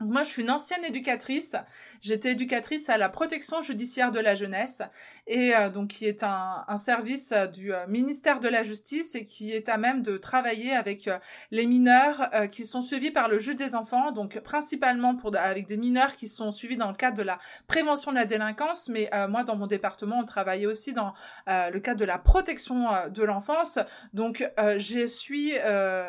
Moi, 0.00 0.24
je 0.24 0.28
suis 0.28 0.42
une 0.42 0.50
ancienne 0.50 0.84
éducatrice. 0.84 1.54
J'étais 2.00 2.32
éducatrice 2.32 2.88
à 2.88 2.98
la 2.98 3.08
protection 3.08 3.60
judiciaire 3.60 4.10
de 4.10 4.18
la 4.18 4.34
jeunesse 4.34 4.82
et 5.28 5.54
euh, 5.54 5.70
donc 5.70 5.88
qui 5.90 6.06
est 6.06 6.24
un, 6.24 6.64
un 6.66 6.76
service 6.76 7.30
euh, 7.30 7.46
du 7.46 7.72
euh, 7.72 7.86
ministère 7.86 8.40
de 8.40 8.48
la 8.48 8.64
Justice 8.64 9.14
et 9.14 9.24
qui 9.24 9.52
est 9.52 9.68
à 9.68 9.78
même 9.78 10.02
de 10.02 10.16
travailler 10.16 10.74
avec 10.74 11.08
les 11.52 11.66
mineurs 11.66 12.28
qui 12.50 12.64
sont 12.64 12.82
suivis 12.82 13.10
par 13.10 13.28
le 13.28 13.38
juge 13.38 13.56
des 13.56 13.74
enfants, 13.74 14.10
donc 14.10 14.40
principalement 14.40 15.14
pour 15.14 15.36
avec 15.36 15.66
des 15.66 15.76
mineurs 15.76 16.16
qui 16.16 16.26
sont 16.28 16.50
suivis 16.50 16.76
dans 16.76 16.88
le 16.88 16.96
cadre 16.96 17.16
de 17.16 17.22
la 17.22 17.38
prévention 17.68 18.10
de 18.10 18.16
la 18.16 18.24
délinquance. 18.24 18.88
Mais 18.88 19.10
moi, 19.28 19.44
dans 19.44 19.56
mon 19.56 19.66
département, 19.66 20.18
on 20.18 20.24
travaillait 20.24 20.66
aussi 20.66 20.92
dans 20.92 21.14
le 21.46 21.78
cadre 21.78 22.00
de 22.00 22.04
la 22.04 22.18
protection 22.18 22.86
de 23.10 23.22
l'enfance. 23.22 23.78
Donc, 24.12 24.44
je 24.58 25.06
suis 25.06 25.52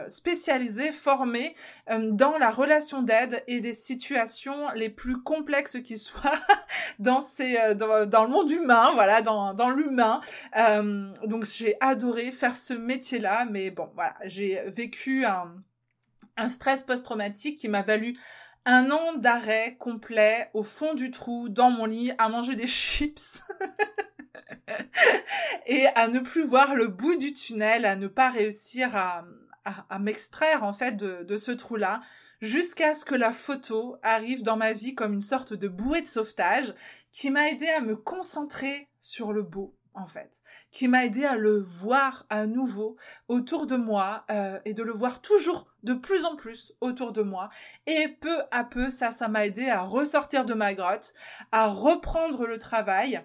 spécialisée, 0.07 0.91
formée 0.91 1.55
dans 1.89 2.37
la 2.37 2.49
relation 2.49 3.01
d'aide 3.01 3.43
et 3.47 3.61
des 3.61 3.74
situations 3.75 4.71
les 4.73 4.89
plus 4.89 5.21
complexes 5.21 5.81
qui 5.83 5.97
soient 5.97 6.39
dans 6.99 7.19
ces 7.19 7.57
euh, 7.57 7.75
dans, 7.75 8.23
le 8.23 8.29
monde 8.29 8.49
humain, 8.49 8.91
voilà, 8.93 9.21
dans, 9.21 9.69
l'humain. 9.69 10.21
Euh, 10.57 11.13
donc 11.25 11.45
j'ai 11.45 11.75
adoré 11.81 12.31
faire 12.31 12.57
ce 12.57 12.73
métier-là, 12.73 13.45
mais 13.45 13.69
bon, 13.69 13.89
voilà, 13.93 14.15
j'ai 14.23 14.61
vécu 14.67 15.25
un, 15.25 15.55
stress 16.47 16.83
post-traumatique 16.83 17.59
qui 17.59 17.67
m'a 17.67 17.81
valu 17.81 18.15
un 18.65 18.89
an 18.89 19.13
d'arrêt 19.13 19.75
complet 19.79 20.49
au 20.53 20.63
fond 20.63 20.95
du 20.95 21.11
trou 21.11 21.49
dans 21.49 21.69
mon 21.69 21.85
lit 21.85 22.11
à 22.17 22.29
manger 22.29 22.55
des 22.55 22.67
chips. 22.67 23.43
et 25.67 25.85
à 25.87 26.07
ne 26.07 26.19
plus 26.19 26.43
voir 26.43 26.75
le 26.75 26.87
bout 26.87 27.15
du 27.15 27.31
tunnel, 27.33 27.85
à 27.85 27.95
ne 27.95 28.07
pas 28.07 28.29
réussir 28.29 28.95
à, 28.95 29.23
m'extraire 29.99 30.63
en 30.63 30.73
fait 30.73 30.95
de 30.95 31.37
ce 31.37 31.51
trou-là, 31.51 32.01
jusqu'à 32.41 32.93
ce 32.93 33.05
que 33.05 33.15
la 33.15 33.31
photo 33.31 33.97
arrive 34.03 34.43
dans 34.43 34.57
ma 34.57 34.73
vie 34.73 34.95
comme 34.95 35.13
une 35.13 35.21
sorte 35.21 35.53
de 35.53 35.67
bouée 35.67 36.01
de 36.01 36.07
sauvetage 36.07 36.73
qui 37.11 37.29
m'a 37.29 37.49
aidé 37.49 37.67
à 37.67 37.81
me 37.81 37.95
concentrer 37.95 38.89
sur 38.99 39.33
le 39.33 39.43
beau 39.43 39.75
en 39.95 40.07
fait, 40.07 40.41
qui 40.71 40.87
m'a 40.87 41.05
aidé 41.05 41.25
à 41.25 41.37
le 41.37 41.57
voir 41.57 42.25
à 42.29 42.45
nouveau 42.45 42.97
autour 43.27 43.65
de 43.65 43.77
moi 43.77 44.25
euh, 44.29 44.59
et 44.65 44.73
de 44.73 44.83
le 44.83 44.91
voir 44.91 45.21
toujours 45.21 45.67
de 45.83 45.93
plus 45.93 46.25
en 46.25 46.35
plus 46.35 46.73
autour 46.81 47.13
de 47.13 47.21
moi. 47.21 47.49
Et 47.87 48.09
peu 48.09 48.43
à 48.51 48.63
peu, 48.63 48.89
ça, 48.89 49.11
ça 49.11 49.27
m'a 49.27 49.45
aidé 49.45 49.69
à 49.69 49.81
ressortir 49.81 50.45
de 50.45 50.53
ma 50.53 50.73
grotte, 50.73 51.13
à 51.51 51.67
reprendre 51.67 52.45
le 52.45 52.59
travail 52.59 53.23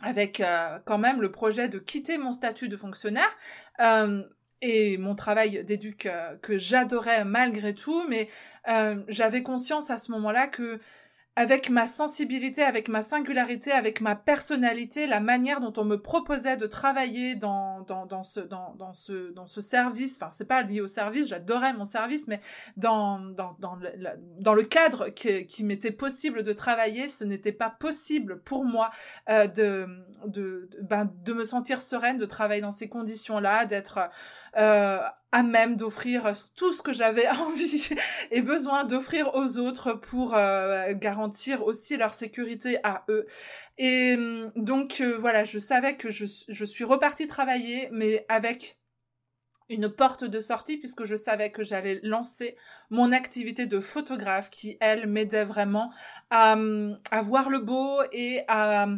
avec 0.00 0.40
euh, 0.40 0.78
quand 0.84 0.98
même 0.98 1.20
le 1.20 1.32
projet 1.32 1.68
de 1.68 1.78
quitter 1.78 2.18
mon 2.18 2.32
statut 2.32 2.68
de 2.68 2.76
fonctionnaire. 2.76 3.30
Euh, 3.80 4.22
et 4.62 4.98
mon 4.98 5.14
travail 5.14 5.64
d'éduc 5.64 6.06
euh, 6.06 6.36
que 6.42 6.58
j'adorais 6.58 7.24
malgré 7.24 7.74
tout, 7.74 8.06
mais 8.08 8.28
j'avais 9.08 9.42
conscience 9.42 9.88
à 9.88 9.98
ce 9.98 10.10
moment-là 10.12 10.46
que 10.46 10.78
avec 11.38 11.70
ma 11.70 11.86
sensibilité, 11.86 12.64
avec 12.64 12.88
ma 12.88 13.00
singularité, 13.00 13.70
avec 13.70 14.00
ma 14.00 14.16
personnalité, 14.16 15.06
la 15.06 15.20
manière 15.20 15.60
dont 15.60 15.72
on 15.76 15.84
me 15.84 15.94
proposait 15.94 16.56
de 16.56 16.66
travailler 16.66 17.36
dans, 17.36 17.82
dans, 17.82 18.06
dans, 18.06 18.24
ce, 18.24 18.40
dans, 18.40 18.74
dans, 18.74 18.92
ce, 18.92 19.30
dans 19.30 19.46
ce 19.46 19.60
service, 19.60 20.18
enfin, 20.20 20.32
c'est 20.32 20.48
pas 20.48 20.62
lié 20.62 20.80
au 20.80 20.88
service, 20.88 21.28
j'adorais 21.28 21.74
mon 21.74 21.84
service, 21.84 22.26
mais 22.26 22.40
dans, 22.76 23.20
dans, 23.20 23.56
dans, 23.60 24.54
le, 24.54 24.62
cadre 24.64 25.10
qui, 25.10 25.46
qui 25.46 25.62
m'était 25.62 25.92
possible 25.92 26.42
de 26.42 26.52
travailler, 26.52 27.08
ce 27.08 27.22
n'était 27.22 27.52
pas 27.52 27.70
possible 27.70 28.40
pour 28.40 28.64
moi 28.64 28.90
euh, 29.28 29.46
de, 29.46 29.86
de, 30.26 30.68
ben, 30.82 31.08
de 31.24 31.34
me 31.34 31.44
sentir 31.44 31.80
sereine, 31.80 32.18
de 32.18 32.26
travailler 32.26 32.62
dans 32.62 32.72
ces 32.72 32.88
conditions-là, 32.88 33.64
d'être 33.64 34.00
euh, 34.56 34.98
à 35.32 35.42
même 35.42 35.76
d'offrir 35.76 36.32
tout 36.56 36.72
ce 36.72 36.82
que 36.82 36.92
j'avais 36.92 37.28
envie 37.40 37.88
et 38.30 38.40
besoin 38.40 38.84
d'offrir 38.84 39.34
aux 39.34 39.58
autres 39.58 39.92
pour 39.92 40.34
euh, 40.34 40.92
garantir 40.94 41.64
aussi 41.64 41.96
leur 41.96 42.14
sécurité 42.14 42.78
à 42.82 43.04
eux. 43.08 43.26
Et 43.76 44.14
hum, 44.14 44.52
donc 44.56 45.00
euh, 45.00 45.16
voilà, 45.16 45.44
je 45.44 45.58
savais 45.58 45.96
que 45.96 46.10
je, 46.10 46.24
suis 46.64 46.84
repartie 46.84 47.26
travailler, 47.26 47.88
mais 47.92 48.24
avec 48.28 48.78
une 49.70 49.90
porte 49.90 50.24
de 50.24 50.40
sortie 50.40 50.78
puisque 50.78 51.04
je 51.04 51.14
savais 51.14 51.52
que 51.52 51.62
j'allais 51.62 52.00
lancer 52.02 52.56
mon 52.88 53.12
activité 53.12 53.66
de 53.66 53.80
photographe 53.80 54.48
qui, 54.48 54.78
elle, 54.80 55.06
m'aidait 55.06 55.44
vraiment 55.44 55.92
à, 56.30 56.54
hum, 56.54 56.98
à 57.10 57.20
voir 57.20 57.50
le 57.50 57.58
beau 57.58 58.00
et 58.12 58.44
à, 58.48 58.88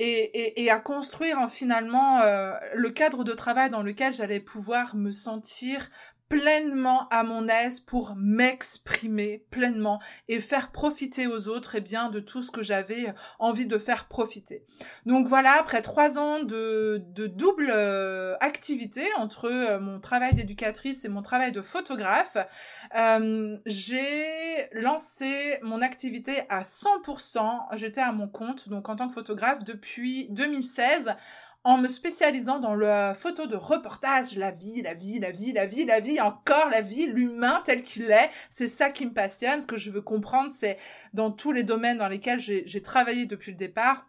hum, 0.00 0.06
et, 0.06 0.64
et, 0.64 0.70
à 0.70 0.78
construire 0.78 1.38
en 1.38 1.48
finalement 1.48 2.20
euh, 2.20 2.52
le 2.74 2.90
cadre 2.90 3.24
de 3.24 3.32
travail 3.32 3.70
dans 3.70 3.82
lequel 3.82 4.12
j'allais 4.12 4.40
pouvoir 4.40 4.94
me 4.96 5.10
sentir 5.10 5.88
pleinement 6.28 7.08
à 7.10 7.22
mon 7.22 7.48
aise 7.48 7.80
pour 7.80 8.14
m'exprimer 8.16 9.44
pleinement 9.50 10.00
et 10.28 10.40
faire 10.40 10.72
profiter 10.72 11.26
aux 11.26 11.48
autres 11.48 11.76
eh 11.76 11.80
bien 11.80 12.10
de 12.10 12.20
tout 12.20 12.42
ce 12.42 12.50
que 12.50 12.62
j'avais 12.62 13.14
envie 13.38 13.66
de 13.66 13.78
faire 13.78 14.06
profiter. 14.06 14.64
Donc 15.04 15.28
voilà, 15.28 15.52
après 15.58 15.82
trois 15.82 16.18
ans 16.18 16.42
de, 16.42 17.02
de 17.14 17.26
double 17.26 17.70
euh, 17.70 18.36
activité 18.40 19.06
entre 19.16 19.46
euh, 19.46 19.78
mon 19.78 20.00
travail 20.00 20.34
d'éducatrice 20.34 21.04
et 21.04 21.08
mon 21.08 21.22
travail 21.22 21.52
de 21.52 21.62
photographe, 21.62 22.36
euh, 22.96 23.56
j'ai 23.66 24.68
lancé 24.72 25.58
mon 25.62 25.80
activité 25.80 26.42
à 26.48 26.62
100%. 26.62 27.76
J'étais 27.76 28.00
à 28.00 28.12
mon 28.12 28.28
compte 28.28 28.68
donc 28.68 28.88
en 28.88 28.96
tant 28.96 29.08
que 29.08 29.14
photographe 29.14 29.62
depuis 29.64 30.26
2016 30.30 31.14
en 31.66 31.78
me 31.78 31.88
spécialisant 31.88 32.60
dans 32.60 32.76
la 32.76 33.12
photo 33.12 33.48
de 33.48 33.56
reportage, 33.56 34.36
la 34.36 34.52
vie, 34.52 34.82
la 34.82 34.94
vie, 34.94 35.18
la 35.18 35.32
vie, 35.32 35.52
la 35.52 35.66
vie, 35.66 35.84
la 35.84 35.98
vie, 35.98 36.20
encore 36.20 36.68
la 36.70 36.80
vie, 36.80 37.06
l'humain 37.08 37.60
tel 37.64 37.82
qu'il 37.82 38.08
est. 38.12 38.30
C'est 38.50 38.68
ça 38.68 38.88
qui 38.90 39.04
me 39.04 39.12
passionne. 39.12 39.60
Ce 39.60 39.66
que 39.66 39.76
je 39.76 39.90
veux 39.90 40.00
comprendre, 40.00 40.48
c'est 40.48 40.78
dans 41.12 41.32
tous 41.32 41.50
les 41.50 41.64
domaines 41.64 41.98
dans 41.98 42.06
lesquels 42.06 42.38
j'ai 42.38 42.82
travaillé 42.82 43.26
depuis 43.26 43.50
le 43.50 43.56
départ, 43.56 44.06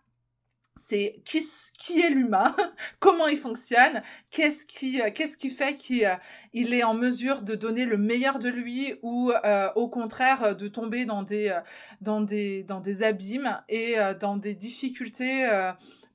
c'est 0.75 1.23
qui, 1.25 1.41
qui 1.79 2.01
est 2.01 2.12
l'humain, 2.12 2.55
comment 2.99 3.25
il 3.25 3.38
fonctionne, 3.38 4.03
qu'est-ce 4.29 4.63
qui, 4.63 5.01
euh, 5.01 5.10
qu'est-ce 5.12 5.36
qui 5.36 5.49
fait 5.49 5.75
qu'il 5.75 6.05
euh, 6.05 6.15
est 6.53 6.84
en 6.84 6.93
mesure 6.93 7.41
de 7.41 7.55
donner 7.55 7.86
le 7.86 7.97
meilleur 7.97 8.38
de 8.38 8.49
lui 8.49 8.93
ou 9.01 9.31
euh, 9.31 9.69
au 9.75 9.89
contraire 9.89 10.55
de 10.55 10.67
tomber 10.67 11.05
dans 11.05 11.23
des, 11.23 11.58
dans 12.01 12.21
des, 12.21 12.62
dans 12.62 12.81
des 12.81 13.01
abîmes 13.01 13.60
et 13.67 13.95
dans 14.19 14.38
des 14.38 14.53
difficultés 14.53 15.47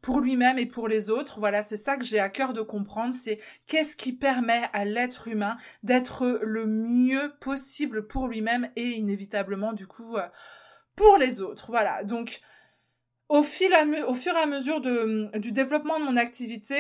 pour 0.03 0.21
lui-même 0.21 0.59
et 0.59 0.67
pour 0.67 0.88
les 0.88 1.09
autres. 1.09 1.38
Voilà, 1.38 1.62
c'est 1.62 1.77
ça 1.77 1.97
que 1.97 2.05
j'ai 2.05 2.21
à 2.21 2.29
cœur 2.29 2.53
de 2.53 2.61
comprendre, 2.61 3.15
c'est 3.15 3.38
qu'est-ce 3.67 3.97
qui 3.97 4.12
permet 4.12 4.69
à 4.73 4.85
l'être 4.85 5.29
humain 5.29 5.57
d'être 5.83 6.41
le 6.43 6.67
mieux 6.67 7.33
possible 7.41 8.07
pour 8.07 8.29
lui-même 8.29 8.71
et 8.77 8.91
inévitablement 8.91 9.73
du 9.73 9.87
coup 9.87 10.17
euh, 10.17 10.27
pour 10.97 11.17
les 11.17 11.41
autres. 11.41 11.67
Voilà, 11.71 12.05
donc 12.05 12.41
au, 13.29 13.43
fil 13.43 13.73
au 14.07 14.15
fur 14.15 14.35
et 14.35 14.41
à 14.41 14.47
mesure 14.47 14.81
du 14.81 15.53
développement 15.53 15.99
de 15.99 16.05
mon 16.05 16.17
activité, 16.17 16.77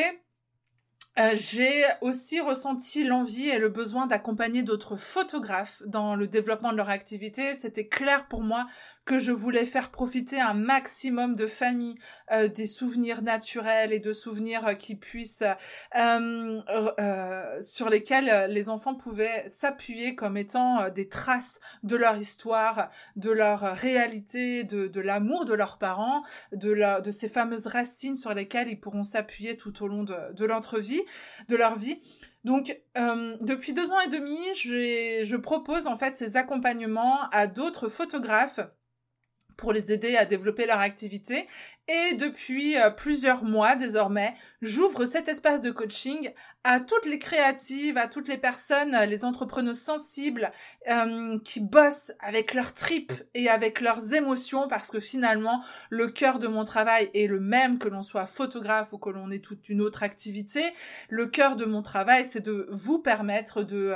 euh, 1.18 1.32
j'ai 1.34 1.84
aussi 2.00 2.40
ressenti 2.40 3.04
l'envie 3.04 3.48
et 3.48 3.58
le 3.58 3.68
besoin 3.68 4.06
d'accompagner 4.06 4.62
d'autres 4.62 4.96
photographes 4.96 5.82
dans 5.84 6.16
le 6.16 6.26
développement 6.26 6.72
de 6.72 6.78
leur 6.78 6.88
activité. 6.88 7.52
C'était 7.52 7.86
clair 7.86 8.28
pour 8.28 8.40
moi 8.40 8.66
que 9.04 9.18
je 9.18 9.32
voulais 9.32 9.64
faire 9.64 9.90
profiter 9.90 10.40
un 10.40 10.54
maximum 10.54 11.34
de 11.34 11.46
familles 11.46 11.96
euh, 12.30 12.48
des 12.48 12.66
souvenirs 12.66 13.22
naturels 13.22 13.92
et 13.92 13.98
de 13.98 14.12
souvenirs 14.12 14.66
euh, 14.66 14.74
qui 14.74 14.94
puissent 14.94 15.44
euh, 15.96 16.60
euh, 16.68 17.60
sur 17.60 17.88
lesquels 17.88 18.50
les 18.50 18.68
enfants 18.68 18.94
pouvaient 18.94 19.44
s'appuyer 19.48 20.14
comme 20.14 20.36
étant 20.36 20.88
des 20.90 21.08
traces 21.08 21.60
de 21.82 21.96
leur 21.96 22.16
histoire, 22.16 22.90
de 23.16 23.30
leur 23.30 23.60
réalité, 23.60 24.64
de, 24.64 24.86
de 24.86 25.00
l'amour 25.00 25.44
de 25.44 25.54
leurs 25.54 25.78
parents, 25.78 26.22
de, 26.52 26.70
la, 26.70 27.00
de 27.00 27.10
ces 27.10 27.28
fameuses 27.28 27.66
racines 27.66 28.16
sur 28.16 28.34
lesquelles 28.34 28.68
ils 28.68 28.80
pourront 28.80 29.02
s'appuyer 29.02 29.56
tout 29.56 29.82
au 29.82 29.88
long 29.88 30.04
de, 30.04 30.14
de 30.32 30.44
leur 30.44 30.60
vie, 30.78 31.02
de 31.48 31.56
leur 31.56 31.76
vie. 31.76 31.98
Donc, 32.44 32.76
euh, 32.98 33.36
depuis 33.40 33.72
deux 33.72 33.92
ans 33.92 34.00
et 34.00 34.08
demi, 34.08 34.38
je 34.54 35.36
propose 35.36 35.86
en 35.86 35.96
fait 35.96 36.16
ces 36.16 36.36
accompagnements 36.36 37.28
à 37.30 37.46
d'autres 37.46 37.88
photographes 37.88 38.60
pour 39.56 39.72
les 39.72 39.92
aider 39.92 40.16
à 40.16 40.24
développer 40.24 40.66
leur 40.66 40.80
activité. 40.80 41.46
Et 41.88 42.14
depuis 42.14 42.78
euh, 42.78 42.90
plusieurs 42.90 43.42
mois 43.42 43.74
désormais, 43.74 44.34
j'ouvre 44.60 45.04
cet 45.04 45.26
espace 45.26 45.62
de 45.62 45.72
coaching 45.72 46.30
à 46.62 46.78
toutes 46.78 47.06
les 47.06 47.18
créatives, 47.18 47.98
à 47.98 48.06
toutes 48.06 48.28
les 48.28 48.38
personnes, 48.38 48.94
euh, 48.94 49.04
les 49.04 49.24
entrepreneurs 49.24 49.74
sensibles 49.74 50.52
euh, 50.88 51.36
qui 51.44 51.58
bossent 51.58 52.12
avec 52.20 52.54
leurs 52.54 52.72
tripes 52.72 53.12
et 53.34 53.48
avec 53.48 53.80
leurs 53.80 54.14
émotions 54.14 54.68
parce 54.68 54.92
que 54.92 55.00
finalement, 55.00 55.64
le 55.90 56.06
cœur 56.06 56.38
de 56.38 56.46
mon 56.46 56.64
travail 56.64 57.10
est 57.14 57.26
le 57.26 57.40
même 57.40 57.78
que 57.78 57.88
l'on 57.88 58.04
soit 58.04 58.26
photographe 58.26 58.92
ou 58.92 58.98
que 58.98 59.10
l'on 59.10 59.32
ait 59.32 59.40
toute 59.40 59.68
une 59.68 59.80
autre 59.80 60.04
activité. 60.04 60.62
Le 61.08 61.26
cœur 61.26 61.56
de 61.56 61.64
mon 61.64 61.82
travail, 61.82 62.24
c'est 62.24 62.44
de 62.44 62.68
vous 62.70 63.00
permettre 63.00 63.64
de 63.64 63.94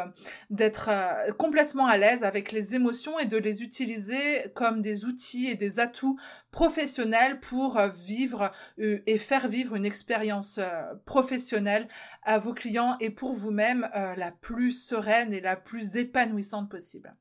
d'être 0.51 0.90
complètement 1.38 1.87
à 1.87 1.97
l'aise 1.97 2.25
avec 2.25 2.51
les 2.51 2.75
émotions 2.75 3.19
et 3.21 3.27
de 3.27 3.37
les 3.37 3.62
utiliser 3.62 4.51
comme 4.55 4.83
des 4.83 5.05
outils 5.05 5.46
et 5.49 5.55
des 5.55 5.79
atouts 5.79 6.19
professionnels 6.51 7.41
pour 7.41 7.79
vivre 7.81 8.53
euh, 8.79 9.01
et 9.07 9.19
faire 9.19 9.49
vivre 9.49 9.75
une 9.75 9.87
expérience 9.87 10.59
euh, 10.59 10.95
professionnelle 11.05 11.89
à 12.23 12.39
vos 12.39 12.55
clients 12.55 12.97
et 13.01 13.11
pour 13.11 13.35
vous-même 13.35 13.89
euh, 13.95 14.15
la 14.17 14.31
plus 14.31 14.73
sereine 14.73 15.33
et 15.33 15.41
la 15.41 15.57
plus 15.57 15.97
épanouissante 15.97 16.71
possible. 16.71 17.15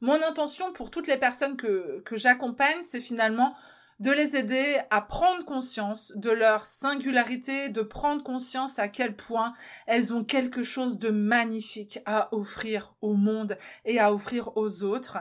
Mon 0.00 0.22
intention 0.22 0.72
pour 0.72 0.90
toutes 0.90 1.06
les 1.06 1.18
personnes 1.18 1.56
que, 1.56 2.00
que 2.04 2.16
j'accompagne, 2.16 2.82
c'est 2.82 3.00
finalement 3.00 3.54
de 4.00 4.10
les 4.10 4.34
aider 4.34 4.80
à 4.88 5.02
prendre 5.02 5.44
conscience 5.44 6.12
de 6.16 6.30
leur 6.30 6.64
singularité, 6.64 7.68
de 7.68 7.82
prendre 7.82 8.24
conscience 8.24 8.78
à 8.78 8.88
quel 8.88 9.14
point 9.14 9.52
elles 9.86 10.14
ont 10.14 10.24
quelque 10.24 10.62
chose 10.62 10.98
de 10.98 11.10
magnifique 11.10 12.00
à 12.06 12.34
offrir 12.34 12.94
au 13.02 13.12
monde 13.12 13.58
et 13.84 13.98
à 13.98 14.12
offrir 14.12 14.56
aux 14.56 14.82
autres. 14.84 15.18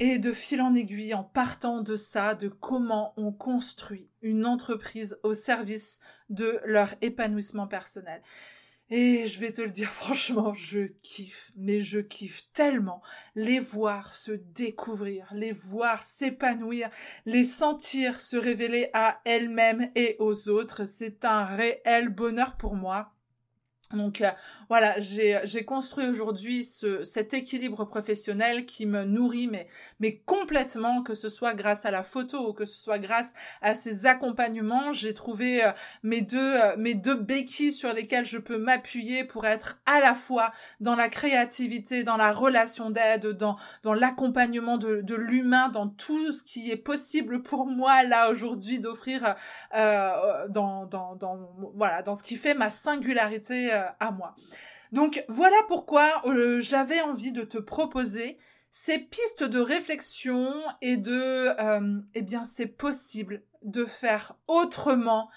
Et 0.00 0.18
de 0.18 0.32
fil 0.32 0.60
en 0.60 0.74
aiguille, 0.74 1.14
en 1.14 1.24
partant 1.24 1.80
de 1.80 1.96
ça, 1.96 2.34
de 2.34 2.48
comment 2.48 3.14
on 3.16 3.32
construit 3.32 4.08
une 4.22 4.46
entreprise 4.46 5.18
au 5.22 5.34
service 5.34 6.00
de 6.30 6.60
leur 6.64 6.94
épanouissement 7.02 7.66
personnel. 7.66 8.20
Et 8.90 9.26
je 9.26 9.40
vais 9.40 9.52
te 9.52 9.62
le 9.62 9.70
dire 9.70 9.90
franchement, 9.92 10.52
je 10.52 10.86
kiffe, 11.02 11.52
mais 11.56 11.80
je 11.80 12.00
kiffe 12.00 12.50
tellement 12.52 13.02
les 13.34 13.58
voir 13.58 14.14
se 14.14 14.32
découvrir, 14.32 15.28
les 15.32 15.52
voir 15.52 16.02
s'épanouir, 16.02 16.90
les 17.24 17.44
sentir 17.44 18.20
se 18.20 18.36
révéler 18.36 18.90
à 18.92 19.20
elles-mêmes 19.24 19.90
et 19.94 20.16
aux 20.18 20.48
autres. 20.48 20.84
C'est 20.84 21.24
un 21.24 21.44
réel 21.44 22.08
bonheur 22.08 22.56
pour 22.56 22.74
moi. 22.74 23.13
Donc 23.94 24.20
euh, 24.20 24.30
voilà, 24.68 24.98
j'ai 24.98 25.64
construit 25.64 26.06
aujourd'hui 26.06 26.64
ce, 26.64 27.02
cet 27.02 27.34
équilibre 27.34 27.84
professionnel 27.84 28.66
qui 28.66 28.86
me 28.86 29.04
nourrit, 29.04 29.48
mais, 29.48 29.68
mais 30.00 30.16
complètement, 30.26 31.02
que 31.02 31.14
ce 31.14 31.28
soit 31.28 31.54
grâce 31.54 31.84
à 31.86 31.90
la 31.90 32.02
photo 32.02 32.48
ou 32.48 32.52
que 32.52 32.64
ce 32.64 32.78
soit 32.78 32.98
grâce 32.98 33.34
à 33.62 33.74
ces 33.74 34.06
accompagnements. 34.06 34.92
J'ai 34.92 35.14
trouvé 35.14 35.64
euh, 35.64 35.70
mes, 36.02 36.22
deux, 36.22 36.54
euh, 36.56 36.76
mes 36.76 36.94
deux 36.94 37.14
béquilles 37.14 37.72
sur 37.72 37.92
lesquelles 37.92 38.24
je 38.24 38.38
peux 38.38 38.58
m'appuyer 38.58 39.24
pour 39.24 39.46
être 39.46 39.78
à 39.86 40.00
la 40.00 40.14
fois 40.14 40.52
dans 40.80 40.96
la 40.96 41.08
créativité, 41.08 42.04
dans 42.04 42.16
la 42.16 42.32
relation 42.32 42.90
d'aide, 42.90 43.26
dans, 43.26 43.56
l'accompagnement 43.84 44.78
de, 44.78 45.14
l'humain, 45.14 45.68
dans 45.68 45.88
tout 45.88 46.32
ce 46.32 46.42
qui 46.42 46.70
est 46.70 46.76
possible 46.76 47.42
pour 47.42 47.66
moi 47.66 48.02
là 48.02 48.30
aujourd'hui 48.30 48.80
d'offrir 48.80 49.34
dans, 49.72 50.86
dans 50.86 52.14
ce 52.14 52.22
qui 52.22 52.36
fait 52.36 52.54
ma 52.54 52.70
singularité 52.70 53.70
à 54.00 54.10
moi. 54.10 54.34
Donc 54.92 55.24
voilà 55.28 55.56
pourquoi 55.66 56.22
euh, 56.24 56.60
j'avais 56.60 57.00
envie 57.00 57.32
de 57.32 57.42
te 57.42 57.58
proposer 57.58 58.38
ces 58.70 58.98
pistes 58.98 59.42
de 59.42 59.58
réflexion 59.58 60.52
et 60.80 60.96
de, 60.96 61.12
euh, 61.60 62.00
eh 62.14 62.22
bien, 62.22 62.44
c'est 62.44 62.66
possible 62.66 63.42
de 63.62 63.84
faire 63.84 64.36
autrement, 64.46 65.30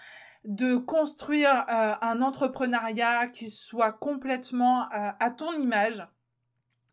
de 0.44 0.76
construire 0.76 1.66
euh, 1.70 1.94
un 2.02 2.22
entrepreneuriat 2.22 3.28
qui 3.28 3.50
soit 3.50 3.94
complètement 3.94 4.88
à 4.92 5.32
ton 5.32 5.54
image 5.54 6.08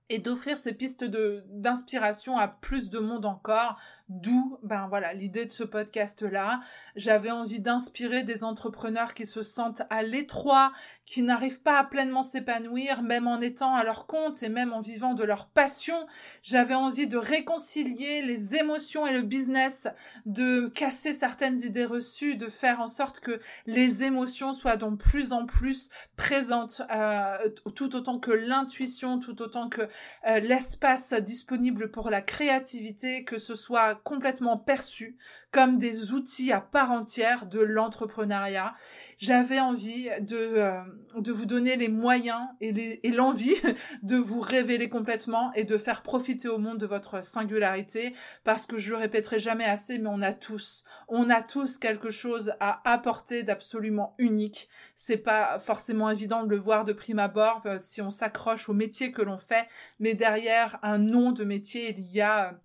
et 0.09 0.19
d'offrir 0.19 0.59
ces 0.59 0.75
pistes 0.75 1.05
d'inspiration 1.05 2.39
à 2.39 2.49
plus 2.49 2.91
de 2.91 2.99
monde 2.99 3.27
encore 3.27 3.79
D'où, 4.11 4.59
ben 4.63 4.87
voilà, 4.89 5.15
l'idée 5.15 5.47
de 5.47 5.51
ce 5.51 5.65
podcast-là. 5.65 6.61
J'avais 6.95 7.31
envie 7.31 7.61
d'inspirer 7.61 8.23
des 8.23 8.45
entrepreneurs 8.45 9.15
qui 9.15 9.25
se 9.25 9.43
sentent 9.43 9.81
à 9.89 10.03
l'étroit, 10.03 10.73
qui 11.07 11.23
n'arrivent 11.23 11.63
pas 11.63 11.79
à 11.79 11.85
pleinement 11.85 12.23
s'épanouir, 12.23 13.01
même 13.01 13.27
en 13.27 13.41
étant 13.41 13.75
à 13.75 13.83
leur 13.83 14.07
compte 14.07 14.43
et 14.43 14.51
même 14.51 14.75
en 14.75 14.83
vivant 14.83 15.15
de 15.15 15.25
leur 15.25 15.47
passion. 15.47 15.97
J'avais 16.43 16.75
envie 16.75 17.07
de 17.07 17.17
réconcilier 17.17 18.21
les 18.21 18.57
émotions 18.57 19.07
et 19.07 19.15
le 19.15 19.23
business, 19.23 19.89
de 20.27 20.69
casser 20.69 21.15
certaines 21.15 21.61
idées 21.61 21.87
reçues, 21.87 22.37
de 22.37 22.49
faire 22.49 22.81
en 22.81 22.89
sorte 22.89 23.21
que 23.21 23.41
les 23.65 24.05
émotions 24.05 24.53
soient 24.53 24.77
donc 24.77 24.99
plus 24.99 25.33
en 25.33 25.47
plus 25.47 25.89
présentes, 26.17 26.83
euh, 26.95 27.49
tout 27.75 27.97
autant 27.97 28.19
que 28.19 28.33
l'intuition, 28.33 29.19
tout 29.19 29.41
autant 29.41 29.71
que 29.71 29.89
euh, 30.27 30.41
l'espace 30.41 31.15
disponible 31.15 31.91
pour 31.91 32.11
la 32.11 32.21
créativité, 32.21 33.25
que 33.25 33.39
ce 33.39 33.55
soit 33.55 33.94
complètement 33.95 34.57
perçus 34.57 35.17
comme 35.55 35.79
des 35.79 36.13
outils 36.13 36.51
à 36.51 36.61
part 36.61 36.91
entière 36.91 37.47
de 37.47 37.61
l'entrepreneuriat. 37.61 38.75
J'avais 39.19 39.61
envie 39.61 40.11
de, 40.21 40.37
euh, 40.37 40.81
de 41.17 41.31
vous 41.31 41.47
donner 41.47 41.77
les 41.77 41.89
moyens 41.89 42.43
et 42.61 43.11
l'envie 43.13 43.55
de 44.03 44.17
vous 44.17 44.41
révéler 44.41 44.89
complètement 44.89 45.53
et 45.53 45.63
de 45.63 45.79
faire 45.79 46.03
profiter 46.03 46.49
au 46.49 46.59
monde 46.59 46.79
de 46.79 46.87
votre 46.87 47.25
singularité 47.25 48.15
parce 48.43 48.67
que 48.67 48.79
je 48.79 48.91
le 48.91 48.97
répéterai 48.97 49.39
jamais 49.39 49.65
assez, 49.65 49.99
mais 49.99 50.09
on 50.11 50.23
a 50.23 50.33
tous, 50.33 50.83
on 51.07 51.31
a 51.31 51.41
tous 51.41 51.79
quelque 51.79 52.11
chose 52.11 52.53
à 52.59 52.81
apporter 52.91 53.45
d'absolument 53.45 54.17
unique. 54.19 54.69
C'est 54.97 55.19
pas 55.19 55.61
forcément 55.61 56.11
évident 56.11 56.43
de 56.43 56.51
le 56.51 56.57
voir 56.57 56.85
de 56.85 56.93
prime 56.93 57.21
abord 57.21 57.63
euh, 57.67 57.79
si 57.79 58.03
on 58.03 58.11
s'accroche 58.11 58.69
au 58.69 58.75
métier 58.75 59.13
que 59.13 59.23
l'on 59.23 59.39
fait, 59.39 59.69
mais 60.01 60.15
derrière 60.15 60.79
un 60.83 60.99
nom 60.99 61.31
de 61.31 61.45
métier, 61.45 61.95
il 61.97 62.01
y 62.11 62.21
a 62.21 62.59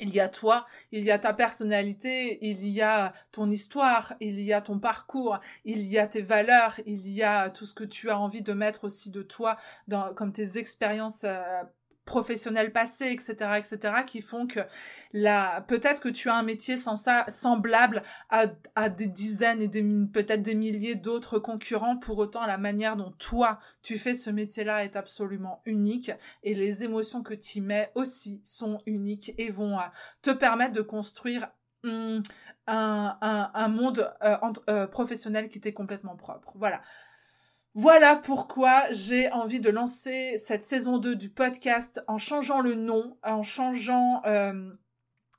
il 0.00 0.10
y 0.10 0.20
a 0.20 0.28
toi, 0.28 0.66
il 0.92 1.04
y 1.04 1.10
a 1.10 1.18
ta 1.18 1.32
personnalité, 1.32 2.38
il 2.46 2.66
y 2.66 2.80
a 2.80 3.12
ton 3.32 3.50
histoire, 3.50 4.14
il 4.20 4.40
y 4.40 4.52
a 4.52 4.60
ton 4.60 4.78
parcours, 4.78 5.38
il 5.64 5.82
y 5.82 5.98
a 5.98 6.06
tes 6.06 6.22
valeurs, 6.22 6.80
il 6.86 7.08
y 7.08 7.22
a 7.22 7.50
tout 7.50 7.66
ce 7.66 7.74
que 7.74 7.84
tu 7.84 8.10
as 8.10 8.18
envie 8.18 8.42
de 8.42 8.52
mettre 8.52 8.84
aussi 8.84 9.10
de 9.10 9.22
toi 9.22 9.56
dans, 9.88 10.14
comme 10.14 10.32
tes 10.32 10.58
expériences 10.58 11.24
euh, 11.24 11.62
professionnels 12.08 12.72
passés, 12.72 13.10
etc., 13.10 13.34
etc., 13.58 13.94
qui 14.06 14.22
font 14.22 14.46
que 14.46 14.60
la, 15.12 15.62
peut-être 15.68 16.00
que 16.00 16.08
tu 16.08 16.30
as 16.30 16.34
un 16.34 16.42
métier 16.42 16.76
sans 16.76 16.96
ça, 16.96 17.26
semblable 17.28 18.02
à, 18.30 18.46
à 18.74 18.88
des 18.88 19.06
dizaines 19.06 19.60
et 19.60 19.68
des, 19.68 19.82
peut-être 20.12 20.42
des 20.42 20.54
milliers 20.54 20.94
d'autres 20.94 21.38
concurrents. 21.38 21.98
Pour 21.98 22.18
autant, 22.18 22.46
la 22.46 22.56
manière 22.56 22.96
dont 22.96 23.12
toi, 23.18 23.58
tu 23.82 23.98
fais 23.98 24.14
ce 24.14 24.30
métier-là 24.30 24.84
est 24.84 24.96
absolument 24.96 25.60
unique 25.66 26.10
et 26.42 26.54
les 26.54 26.82
émotions 26.82 27.22
que 27.22 27.34
tu 27.34 27.60
mets 27.60 27.92
aussi 27.94 28.40
sont 28.42 28.78
uniques 28.86 29.34
et 29.36 29.50
vont 29.50 29.78
euh, 29.78 29.82
te 30.22 30.30
permettre 30.30 30.72
de 30.72 30.82
construire 30.82 31.48
hum, 31.84 32.22
un, 32.66 33.18
un, 33.20 33.50
un, 33.52 33.68
monde 33.68 34.10
euh, 34.22 34.36
euh, 34.70 34.86
professionnel 34.86 35.48
qui 35.48 35.60
t'est 35.60 35.74
complètement 35.74 36.16
propre. 36.16 36.52
Voilà. 36.56 36.80
Voilà 37.80 38.16
pourquoi 38.16 38.90
j'ai 38.90 39.30
envie 39.30 39.60
de 39.60 39.70
lancer 39.70 40.36
cette 40.36 40.64
saison 40.64 40.98
2 40.98 41.14
du 41.14 41.30
podcast 41.30 42.02
en 42.08 42.18
changeant 42.18 42.60
le 42.60 42.74
nom, 42.74 43.16
en 43.22 43.44
changeant 43.44 44.20
euh, 44.26 44.72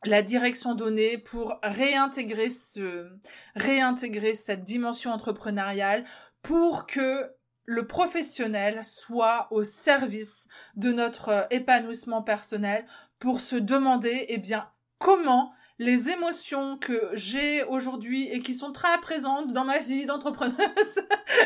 la 0.05 0.21
direction 0.21 0.73
donnée 0.73 1.17
pour 1.17 1.59
réintégrer 1.63 2.49
ce, 2.49 3.09
réintégrer 3.57 4.35
cette 4.35 4.63
dimension 4.63 5.11
entrepreneuriale 5.11 6.05
pour 6.41 6.87
que 6.87 7.29
le 7.65 7.87
professionnel 7.87 8.85
soit 8.85 9.49
au 9.51 9.65
service 9.65 10.47
de 10.77 10.93
notre 10.93 11.45
épanouissement 11.49 12.21
personnel 12.21 12.85
pour 13.19 13.41
se 13.41 13.57
demander, 13.57 14.27
eh 14.29 14.37
bien, 14.37 14.69
comment 14.97 15.51
les 15.79 16.09
émotions 16.09 16.77
que 16.77 17.09
j'ai 17.13 17.63
aujourd'hui 17.63 18.27
et 18.27 18.41
qui 18.41 18.53
sont 18.53 18.73
très 18.73 18.99
présentes 18.99 19.53
dans 19.53 19.63
ma 19.63 19.79
vie 19.79 20.05
d'entrepreneuse 20.05 20.99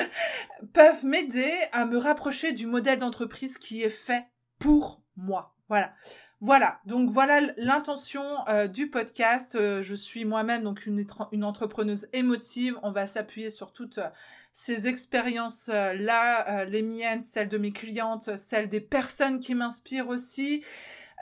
peuvent 0.74 1.06
m'aider 1.06 1.54
à 1.72 1.86
me 1.86 1.98
rapprocher 1.98 2.52
du 2.52 2.66
modèle 2.66 2.98
d'entreprise 3.00 3.60
qui 3.60 3.84
est 3.84 3.90
fait 3.90 4.26
pour 4.58 5.02
moi. 5.16 5.56
Voilà. 5.70 5.94
Voilà, 6.42 6.82
donc 6.86 7.10
voilà 7.10 7.40
l'intention 7.56 8.26
euh, 8.50 8.68
du 8.68 8.90
podcast. 8.90 9.56
Euh, 9.56 9.82
je 9.82 9.96
suis 9.96 10.26
moi-même 10.26 10.64
donc 10.64 10.86
une, 10.86 11.06
entrepreneuse 11.42 12.10
émotive. 12.12 12.78
On 12.84 12.92
va 12.92 13.08
s'appuyer 13.08 13.50
sur 13.50 13.72
toutes 13.72 14.00
euh, 14.00 14.10
ces 14.52 14.88
expériences 14.88 15.68
là, 15.70 16.66
les 16.66 16.82
miennes, 16.82 17.22
celles 17.22 17.48
de 17.48 17.58
mes 17.58 17.72
clientes, 17.72 18.36
celles 18.36 18.68
des 18.68 18.82
personnes 18.82 19.40
qui 19.40 19.56
m'inspirent 19.56 20.10
aussi. 20.10 20.66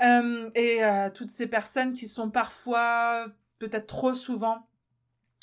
Euh, 0.01 0.49
et 0.55 0.83
euh, 0.83 1.09
toutes 1.09 1.31
ces 1.31 1.47
personnes 1.47 1.93
qui 1.93 2.07
sont 2.07 2.29
parfois, 2.29 3.27
peut-être 3.59 3.87
trop 3.87 4.13
souvent, 4.13 4.67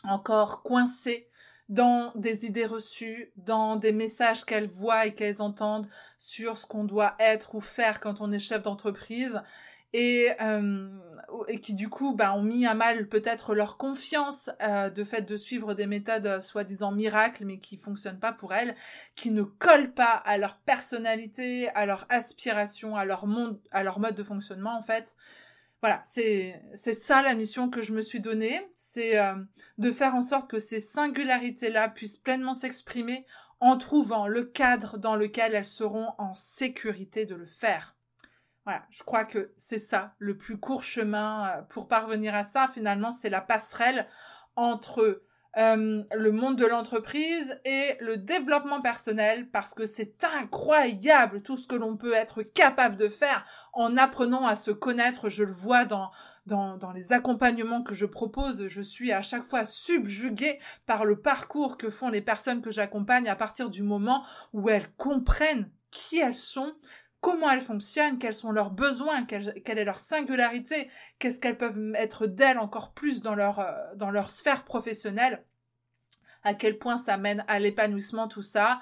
encore 0.05 0.63
coincées 0.63 1.29
dans 1.69 2.13
des 2.15 2.47
idées 2.47 2.67
reçues, 2.67 3.33
dans 3.37 3.77
des 3.77 3.93
messages 3.93 4.45
qu'elles 4.45 4.69
voient 4.69 5.07
et 5.07 5.15
qu'elles 5.15 5.43
entendent 5.43 5.89
sur 6.17 6.57
ce 6.57 6.67
qu'on 6.67 6.85
doit 6.85 7.15
être 7.19 7.55
ou 7.55 7.61
faire 7.61 8.01
quand 8.01 8.21
on 8.21 8.33
est 8.33 8.39
chef 8.39 8.63
d'entreprise 8.63 9.43
et, 9.93 10.31
euh, 10.41 10.89
et 11.49 11.61
qui 11.61 11.75
du 11.75 11.89
coup 11.89 12.15
bah, 12.15 12.35
ont 12.35 12.43
mis 12.43 12.67
à 12.67 12.75
mal 12.75 13.09
peut-être 13.09 13.55
leur 13.55 13.77
confiance 13.77 14.51
euh, 14.63 14.91
de 14.91 15.05
fait 15.05 15.23
de 15.23 15.37
suivre 15.37 15.75
des 15.75 15.87
méthodes 15.87 16.27
euh, 16.27 16.41
soi-disant 16.41 16.93
miracles 16.93 17.45
mais 17.45 17.59
qui 17.59 17.77
fonctionnent 17.77 18.21
pas 18.21 18.33
pour 18.33 18.55
elles, 18.55 18.75
qui 19.15 19.31
ne 19.31 19.43
collent 19.43 19.93
pas 19.93 20.13
à 20.13 20.39
leur 20.39 20.59
personnalité, 20.59 21.71
à 21.71 21.87
leur 21.87 22.07
aspiration, 22.11 22.97
à 22.97 23.05
leur 23.05 23.27
monde, 23.27 23.59
à 23.71 23.83
leur 23.83 23.99
mode 23.99 24.15
de 24.15 24.23
fonctionnement 24.23 24.77
en 24.77 24.83
fait. 24.83 25.17
Voilà, 25.81 26.03
c'est 26.05 26.61
c'est 26.75 26.93
ça 26.93 27.23
la 27.23 27.35
mission 27.35 27.71
que 27.71 27.83
je 27.83 27.93
me 27.93 28.03
suis 28.03 28.21
donnée, 28.21 28.61
c'est 28.75 29.19
euh, 29.19 29.35
de 29.79 29.93
faire 29.93 30.15
en 30.15 30.23
sorte 30.23 30.51
que 30.51 30.59
ces 30.59 30.81
singularités-là 30.81 31.89
puissent 31.89 32.19
pleinement 32.19 32.55
s'exprimer 32.55 33.25
en 33.61 33.77
trouvant 33.77 34.27
le 34.27 34.45
cadre 34.45 34.99
dans 34.99 35.17
lequel 35.17 35.55
elles 35.55 35.67
seront 35.67 36.09
en 36.19 36.35
sécurité 36.35 37.27
de 37.27 37.37
le 37.37 37.47
faire. 37.47 37.98
Je 38.91 39.03
crois 39.03 39.25
que 39.25 39.53
c'est 39.57 39.79
ça 39.79 40.15
le 40.19 40.37
plus 40.37 40.59
court 40.59 40.83
chemin 40.83 41.49
euh, 41.49 41.63
pour 41.63 41.89
parvenir 41.89 42.35
à 42.35 42.43
ça. 42.43 42.69
Finalement, 42.69 43.13
c'est 43.13 43.31
la 43.31 43.41
passerelle 43.41 44.07
entre 44.57 45.23
euh, 45.57 46.05
le 46.15 46.31
monde 46.31 46.57
de 46.57 46.67
l'entreprise 46.67 47.59
et 47.65 47.97
le 48.01 48.17
développement 48.17 48.81
personnel 48.81 49.49
parce 49.51 49.75
que 49.75 49.87
c'est 49.87 50.23
incroyable 50.23 51.43
tout 51.43 51.57
ce 51.57 51.67
que 51.67 51.75
l'on 51.75 51.97
peut 51.97 52.13
être 52.13 52.43
capable 52.43 52.97
de 52.97 53.09
faire 53.09 53.45
en 53.73 53.97
apprenant 53.97 54.47
à 54.47 54.55
se 54.55 54.71
connaître. 54.71 55.29
Je 55.29 55.45
le 55.45 55.53
vois 55.53 55.85
dans 55.85 56.13
les 56.95 57.13
accompagnements 57.13 57.83
que 57.83 57.95
je 57.95 58.07
propose. 58.07 58.69
Je 58.69 58.83
suis 58.83 59.11
à 59.11 59.23
chaque 59.23 59.45
fois 59.45 59.65
subjuguée 59.65 60.59
par 60.87 61.05
le 61.05 61.21
parcours 61.21 61.79
que 61.79 61.91
font 61.91 62.11
les 62.11 62.23
personnes 62.23 62.63
que 62.63 62.71
j'accompagne 62.71 63.29
à 63.29 63.37
partir 63.37 63.71
du 63.71 63.83
moment 63.83 64.25
où 64.53 64.69
elles 64.69 64.93
comprennent 64.97 65.71
qui 65.91 66.19
elles 66.19 66.35
sont, 66.35 66.75
comment 67.21 67.51
elles 67.51 67.61
fonctionnent, 67.61 68.19
quels 68.19 68.35
sont 68.35 68.53
leurs 68.53 68.71
besoins, 68.71 69.25
quelle, 69.25 69.63
est 69.65 69.85
leur 69.85 69.99
singularité, 69.99 70.91
qu'est-ce 71.19 71.41
qu'elles 71.41 71.59
peuvent 71.59 71.93
être 71.97 72.27
d'elles 72.27 72.59
encore 72.59 72.93
plus 72.93 73.23
dans 73.23 73.35
leur, 73.35 73.59
euh, 73.59 73.73
dans 73.97 74.11
leur 74.11 74.31
sphère 74.31 74.65
professionnelle, 74.65 75.45
à 76.45 76.55
quel 76.55 76.79
point 76.79 76.97
ça 76.97 77.17
mène 77.17 77.45
à 77.49 77.59
l'épanouissement, 77.59 78.29
tout 78.29 78.43
ça. 78.43 78.81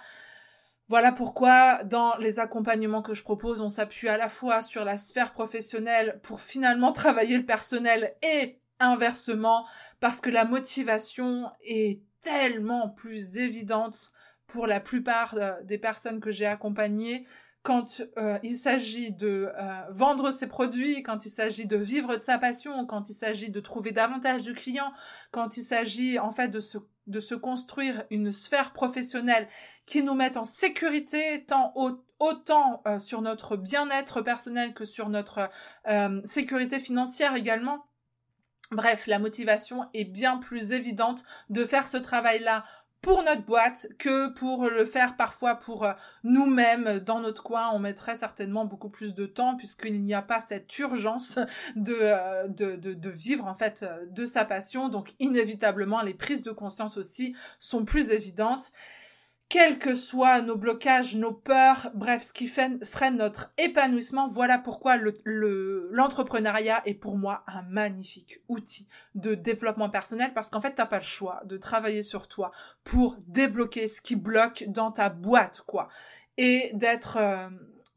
Voilà 0.89 1.11
pourquoi 1.11 1.83
dans 1.85 2.17
les 2.19 2.39
accompagnements 2.39 3.03
que 3.03 3.15
je 3.15 3.25
propose, 3.25 3.61
on 3.61 3.69
s'appuie 3.69 4.09
à 4.09 4.19
la 4.19 4.29
fois 4.29 4.61
sur 4.61 4.85
la 4.85 4.97
sphère 4.97 5.33
professionnelle 5.33 6.21
pour 6.23 6.41
finalement 6.41 6.93
travailler 6.93 7.39
le 7.39 7.47
personnel 7.47 8.15
et 8.23 8.61
inversement 8.79 9.67
parce 10.01 10.21
que 10.21 10.31
la 10.31 10.45
motivation 10.45 11.51
est 11.65 12.03
tellement 12.21 12.91
plus 12.91 13.39
évidente 13.39 14.11
pour 14.47 14.67
la 14.67 14.81
plupart 14.81 15.35
euh, 15.35 15.55
des 15.65 15.79
personnes 15.79 16.21
que 16.21 16.31
j'ai 16.31 16.47
accompagnées 16.47 17.27
quand 17.67 18.01
euh, 18.17 18.39
il 18.45 18.57
s'agit 18.57 19.11
de 19.11 19.51
euh, 19.53 19.81
vendre 19.91 20.31
ses 20.31 20.47
produits, 20.47 21.03
quand 21.03 21.27
il 21.27 21.31
s'agit 21.31 21.67
de 21.67 21.77
vivre 21.77 22.15
de 22.15 22.23
sa 22.23 22.39
passion, 22.39 22.87
quand 22.87 23.11
il 23.11 23.13
s'agit 23.13 23.51
de 23.51 23.59
trouver 23.59 23.91
davantage 23.91 24.45
de 24.45 24.53
clients, 24.53 24.93
quand 25.33 25.57
il 25.57 25.63
s'agit 25.63 26.21
en 26.21 26.31
fait 26.31 26.47
de 26.47 26.61
se, 26.61 26.79
de 27.09 27.19
se 27.19 27.35
construire 27.35 28.05
une 28.11 28.31
sphère 28.31 28.73
professionnelle 28.73 29.49
qui 29.85 30.05
nous 30.05 30.15
mette 30.15 30.37
en 30.37 30.45
sécurité 30.45 31.45
tant 31.45 31.75
autant 32.21 32.85
sur 32.99 33.21
notre 33.21 33.57
bien-être 33.57 34.23
personnel 34.23 34.73
que 34.73 34.85
sur 34.85 35.09
notre 35.09 35.51
sécurité 36.25 36.79
financière 36.79 37.35
également. 37.35 37.85
Bref, 38.71 39.07
la 39.07 39.19
motivation 39.19 39.89
est 39.93 40.05
bien 40.05 40.39
plus 40.39 40.73
évidente 40.73 41.25
de 41.51 41.65
faire 41.65 41.87
ce 41.87 41.97
travail-là 41.97 42.65
pour 43.07 43.23
notre 43.23 43.45
boîte 43.45 43.87
que 44.01 44.31
pour 44.31 44.69
le 44.69 44.85
faire 44.85 45.17
parfois 45.17 45.55
pour 45.55 45.85
euh, 45.85 45.93
nous-mêmes 46.25 46.99
dans 46.99 47.21
notre 47.21 47.45
coin. 47.45 47.71
On 47.73 47.79
mettrait 47.79 48.17
certainement 48.17 48.65
beaucoup 48.65 48.89
plus 48.89 49.15
de 49.15 49.27
temps 49.27 49.57
puisqu'il 49.57 50.03
n'y 50.03 50.13
a 50.13 50.23
pas 50.23 50.41
cette 50.41 50.77
urgence 50.81 51.39
de, 51.77 51.97
euh, 52.01 52.49
de, 52.49 52.75
de, 52.75 53.11
vivre 53.11 53.47
en 53.47 53.55
fait 53.55 53.85
euh, 53.85 54.07
de 54.11 54.27
sa 54.27 54.45
passion. 54.45 54.89
Donc 54.89 55.15
inévitablement, 55.21 56.03
les 56.03 56.15
prises 56.15 56.43
de 56.43 56.51
conscience 56.51 56.97
aussi 56.97 57.37
sont 57.61 57.85
plus 57.85 58.11
évidentes 58.11 58.73
quels 59.49 59.79
que 59.79 59.95
soient 59.95 60.43
nos 60.43 60.57
blocages, 60.57 61.15
nos 61.15 61.33
peurs, 61.33 61.91
bref, 61.95 62.23
ce 62.23 62.33
qui 62.33 62.47
freine 62.49 63.17
notre 63.17 63.53
épanouissement, 63.59 64.27
voilà 64.27 64.59
pourquoi 64.59 64.97
l'entrepreneuriat 64.97 66.83
est 66.85 66.95
pour 66.95 67.17
moi 67.17 67.45
un 67.47 67.63
magnifique 67.63 68.41
outil 68.49 68.89
de 69.15 69.35
développement 69.35 69.89
personnel 69.89 70.33
parce 70.35 70.51
qu'en 70.51 70.61
fait, 70.61 70.75
t'as 70.75 70.87
pas 70.87 70.99
le 70.99 71.05
choix 71.05 71.43
de 71.45 71.57
travailler 71.57 72.03
sur 72.03 72.27
toi 72.27 72.51
pour 72.83 73.17
débloquer 73.29 73.87
ce 73.87 74.03
qui 74.03 74.17
bloque 74.17 74.65
dans 74.67 74.91
ta 74.91 75.11
boîte, 75.11 75.63
quoi. 75.67 75.89
Et 76.39 76.71
d'être 76.75 77.17
euh, 77.17 77.49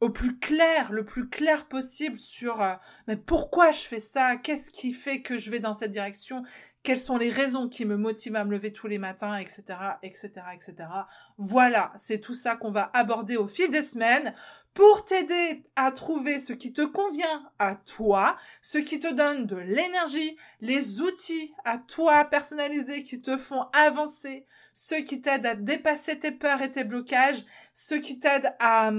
au 0.01 0.09
plus 0.09 0.39
clair, 0.39 0.91
le 0.91 1.03
plus 1.03 1.29
clair 1.29 1.67
possible 1.67 2.17
sur 2.17 2.61
euh, 2.61 2.73
mais 3.07 3.17
pourquoi 3.17 3.71
je 3.71 3.81
fais 3.81 3.99
ça, 3.99 4.37
qu'est-ce 4.37 4.71
qui 4.71 4.93
fait 4.93 5.21
que 5.21 5.37
je 5.37 5.51
vais 5.51 5.59
dans 5.59 5.73
cette 5.73 5.91
direction, 5.91 6.43
quelles 6.89 6.97
sont 6.97 7.19
les 7.19 7.29
raisons 7.29 7.69
qui 7.69 7.85
me 7.85 7.97
motivent 7.97 8.35
à 8.35 8.43
me 8.43 8.49
lever 8.49 8.73
tous 8.73 8.87
les 8.87 8.97
matins, 8.97 9.37
etc., 9.37 9.61
etc., 10.01 10.31
etc. 10.55 10.89
Voilà, 11.37 11.93
c'est 11.97 12.17
tout 12.17 12.33
ça 12.33 12.55
qu'on 12.55 12.71
va 12.71 12.89
aborder 12.95 13.37
au 13.37 13.47
fil 13.47 13.69
des 13.69 13.83
semaines 13.83 14.33
pour 14.73 15.05
t'aider 15.05 15.65
à 15.75 15.91
trouver 15.91 16.39
ce 16.39 16.51
qui 16.51 16.73
te 16.73 16.81
convient 16.81 17.47
à 17.59 17.75
toi, 17.75 18.37
ce 18.63 18.79
qui 18.79 18.97
te 18.97 19.13
donne 19.13 19.45
de 19.45 19.57
l'énergie, 19.57 20.35
les 20.61 20.99
outils 20.99 21.53
à 21.63 21.77
toi 21.77 22.25
personnalisés 22.25 23.03
qui 23.03 23.21
te 23.21 23.37
font 23.37 23.67
avancer, 23.71 24.47
ceux 24.73 25.01
qui 25.01 25.21
t'aident 25.21 25.45
à 25.45 25.53
dépasser 25.53 26.17
tes 26.17 26.31
peurs 26.31 26.63
et 26.63 26.71
tes 26.71 26.85
blocages, 26.85 27.45
ceux 27.71 27.99
qui 27.99 28.17
t'aident 28.17 28.55
à, 28.59 28.91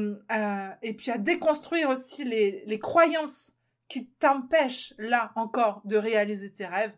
et 0.83 0.94
puis 0.94 1.11
à 1.11 1.18
déconstruire 1.18 1.88
aussi 1.88 2.22
les, 2.22 2.62
les 2.66 2.79
croyances 2.79 3.55
qui 3.88 4.07
t'empêchent 4.07 4.94
là 4.96 5.33
encore 5.35 5.83
de 5.85 5.96
réaliser 5.96 6.53
tes 6.53 6.66
rêves. 6.66 6.94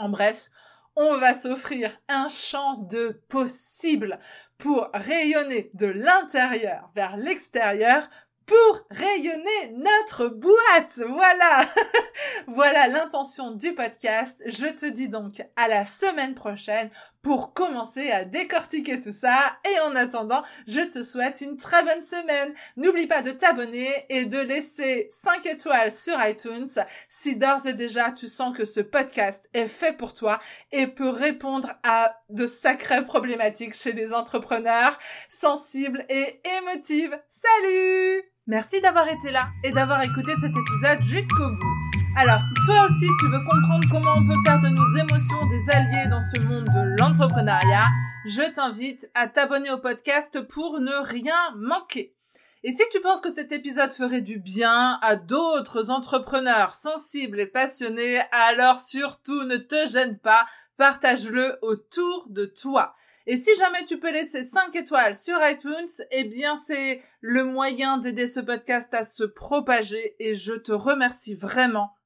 En 0.00 0.08
bref, 0.08 0.48
on 0.96 1.18
va 1.18 1.34
s'offrir 1.34 1.92
un 2.08 2.26
champ 2.26 2.78
de 2.78 3.20
possibles 3.28 4.18
pour 4.56 4.88
rayonner 4.94 5.70
de 5.74 5.88
l'intérieur 5.88 6.90
vers 6.94 7.18
l'extérieur 7.18 8.08
pour 8.46 8.86
rayonner 8.90 9.72
notre 9.74 10.26
boîte. 10.26 11.02
Voilà. 11.06 11.68
voilà 12.46 12.88
l'intention 12.88 13.50
du 13.50 13.74
podcast. 13.74 14.42
Je 14.46 14.68
te 14.68 14.86
dis 14.86 15.10
donc 15.10 15.42
à 15.56 15.68
la 15.68 15.84
semaine 15.84 16.34
prochaine 16.34 16.88
pour 17.22 17.52
commencer 17.52 18.10
à 18.10 18.24
décortiquer 18.24 19.00
tout 19.00 19.12
ça. 19.12 19.56
Et 19.64 19.80
en 19.80 19.96
attendant, 19.96 20.42
je 20.66 20.80
te 20.80 21.02
souhaite 21.02 21.40
une 21.40 21.56
très 21.56 21.84
bonne 21.84 22.00
semaine. 22.00 22.52
N'oublie 22.76 23.06
pas 23.06 23.22
de 23.22 23.30
t'abonner 23.30 24.06
et 24.08 24.24
de 24.24 24.38
laisser 24.38 25.08
5 25.10 25.46
étoiles 25.46 25.92
sur 25.92 26.14
iTunes 26.24 26.68
si 27.08 27.36
d'ores 27.36 27.66
et 27.66 27.74
déjà 27.74 28.10
tu 28.10 28.28
sens 28.28 28.56
que 28.56 28.64
ce 28.64 28.80
podcast 28.80 29.48
est 29.54 29.68
fait 29.68 29.96
pour 29.96 30.14
toi 30.14 30.38
et 30.72 30.86
peut 30.86 31.08
répondre 31.08 31.72
à 31.82 32.16
de 32.28 32.46
sacrées 32.46 33.04
problématiques 33.04 33.74
chez 33.74 33.92
les 33.92 34.12
entrepreneurs 34.12 34.98
sensibles 35.28 36.04
et 36.08 36.40
émotives. 36.58 37.18
Salut 37.28 38.22
Merci 38.46 38.80
d'avoir 38.80 39.08
été 39.08 39.30
là 39.30 39.48
et 39.62 39.70
d'avoir 39.70 40.02
écouté 40.02 40.32
cet 40.40 40.50
épisode 40.50 41.02
jusqu'au 41.02 41.50
bout. 41.50 41.79
Alors, 42.16 42.40
si 42.40 42.54
toi 42.66 42.84
aussi 42.84 43.06
tu 43.20 43.26
veux 43.26 43.38
comprendre 43.38 43.86
comment 43.90 44.14
on 44.16 44.26
peut 44.26 44.42
faire 44.44 44.58
de 44.58 44.68
nos 44.68 44.96
émotions 44.96 45.46
des 45.46 45.70
alliés 45.70 46.08
dans 46.08 46.20
ce 46.20 46.40
monde 46.40 46.64
de 46.64 46.98
l'entrepreneuriat, 46.98 47.86
je 48.26 48.42
t'invite 48.52 49.08
à 49.14 49.28
t'abonner 49.28 49.70
au 49.70 49.78
podcast 49.78 50.40
pour 50.48 50.80
ne 50.80 50.92
rien 51.06 51.54
manquer. 51.56 52.14
Et 52.62 52.72
si 52.72 52.82
tu 52.92 53.00
penses 53.00 53.20
que 53.20 53.30
cet 53.30 53.52
épisode 53.52 53.92
ferait 53.92 54.20
du 54.20 54.38
bien 54.38 54.98
à 55.02 55.16
d'autres 55.16 55.90
entrepreneurs 55.90 56.74
sensibles 56.74 57.40
et 57.40 57.46
passionnés, 57.46 58.20
alors 58.32 58.80
surtout 58.80 59.44
ne 59.44 59.56
te 59.56 59.86
gêne 59.86 60.18
pas, 60.18 60.46
partage-le 60.76 61.58
autour 61.62 62.26
de 62.28 62.44
toi. 62.44 62.94
Et 63.26 63.36
si 63.36 63.54
jamais 63.56 63.84
tu 63.84 63.98
peux 63.98 64.10
laisser 64.10 64.42
5 64.42 64.74
étoiles 64.76 65.14
sur 65.14 65.38
iTunes, 65.42 65.88
eh 66.10 66.24
bien 66.24 66.56
c'est 66.56 67.02
le 67.20 67.44
moyen 67.44 67.96
d'aider 67.96 68.26
ce 68.26 68.40
podcast 68.40 68.92
à 68.92 69.04
se 69.04 69.24
propager 69.24 70.16
et 70.18 70.34
je 70.34 70.54
te 70.54 70.72
remercie 70.72 71.34
vraiment, 71.34 71.94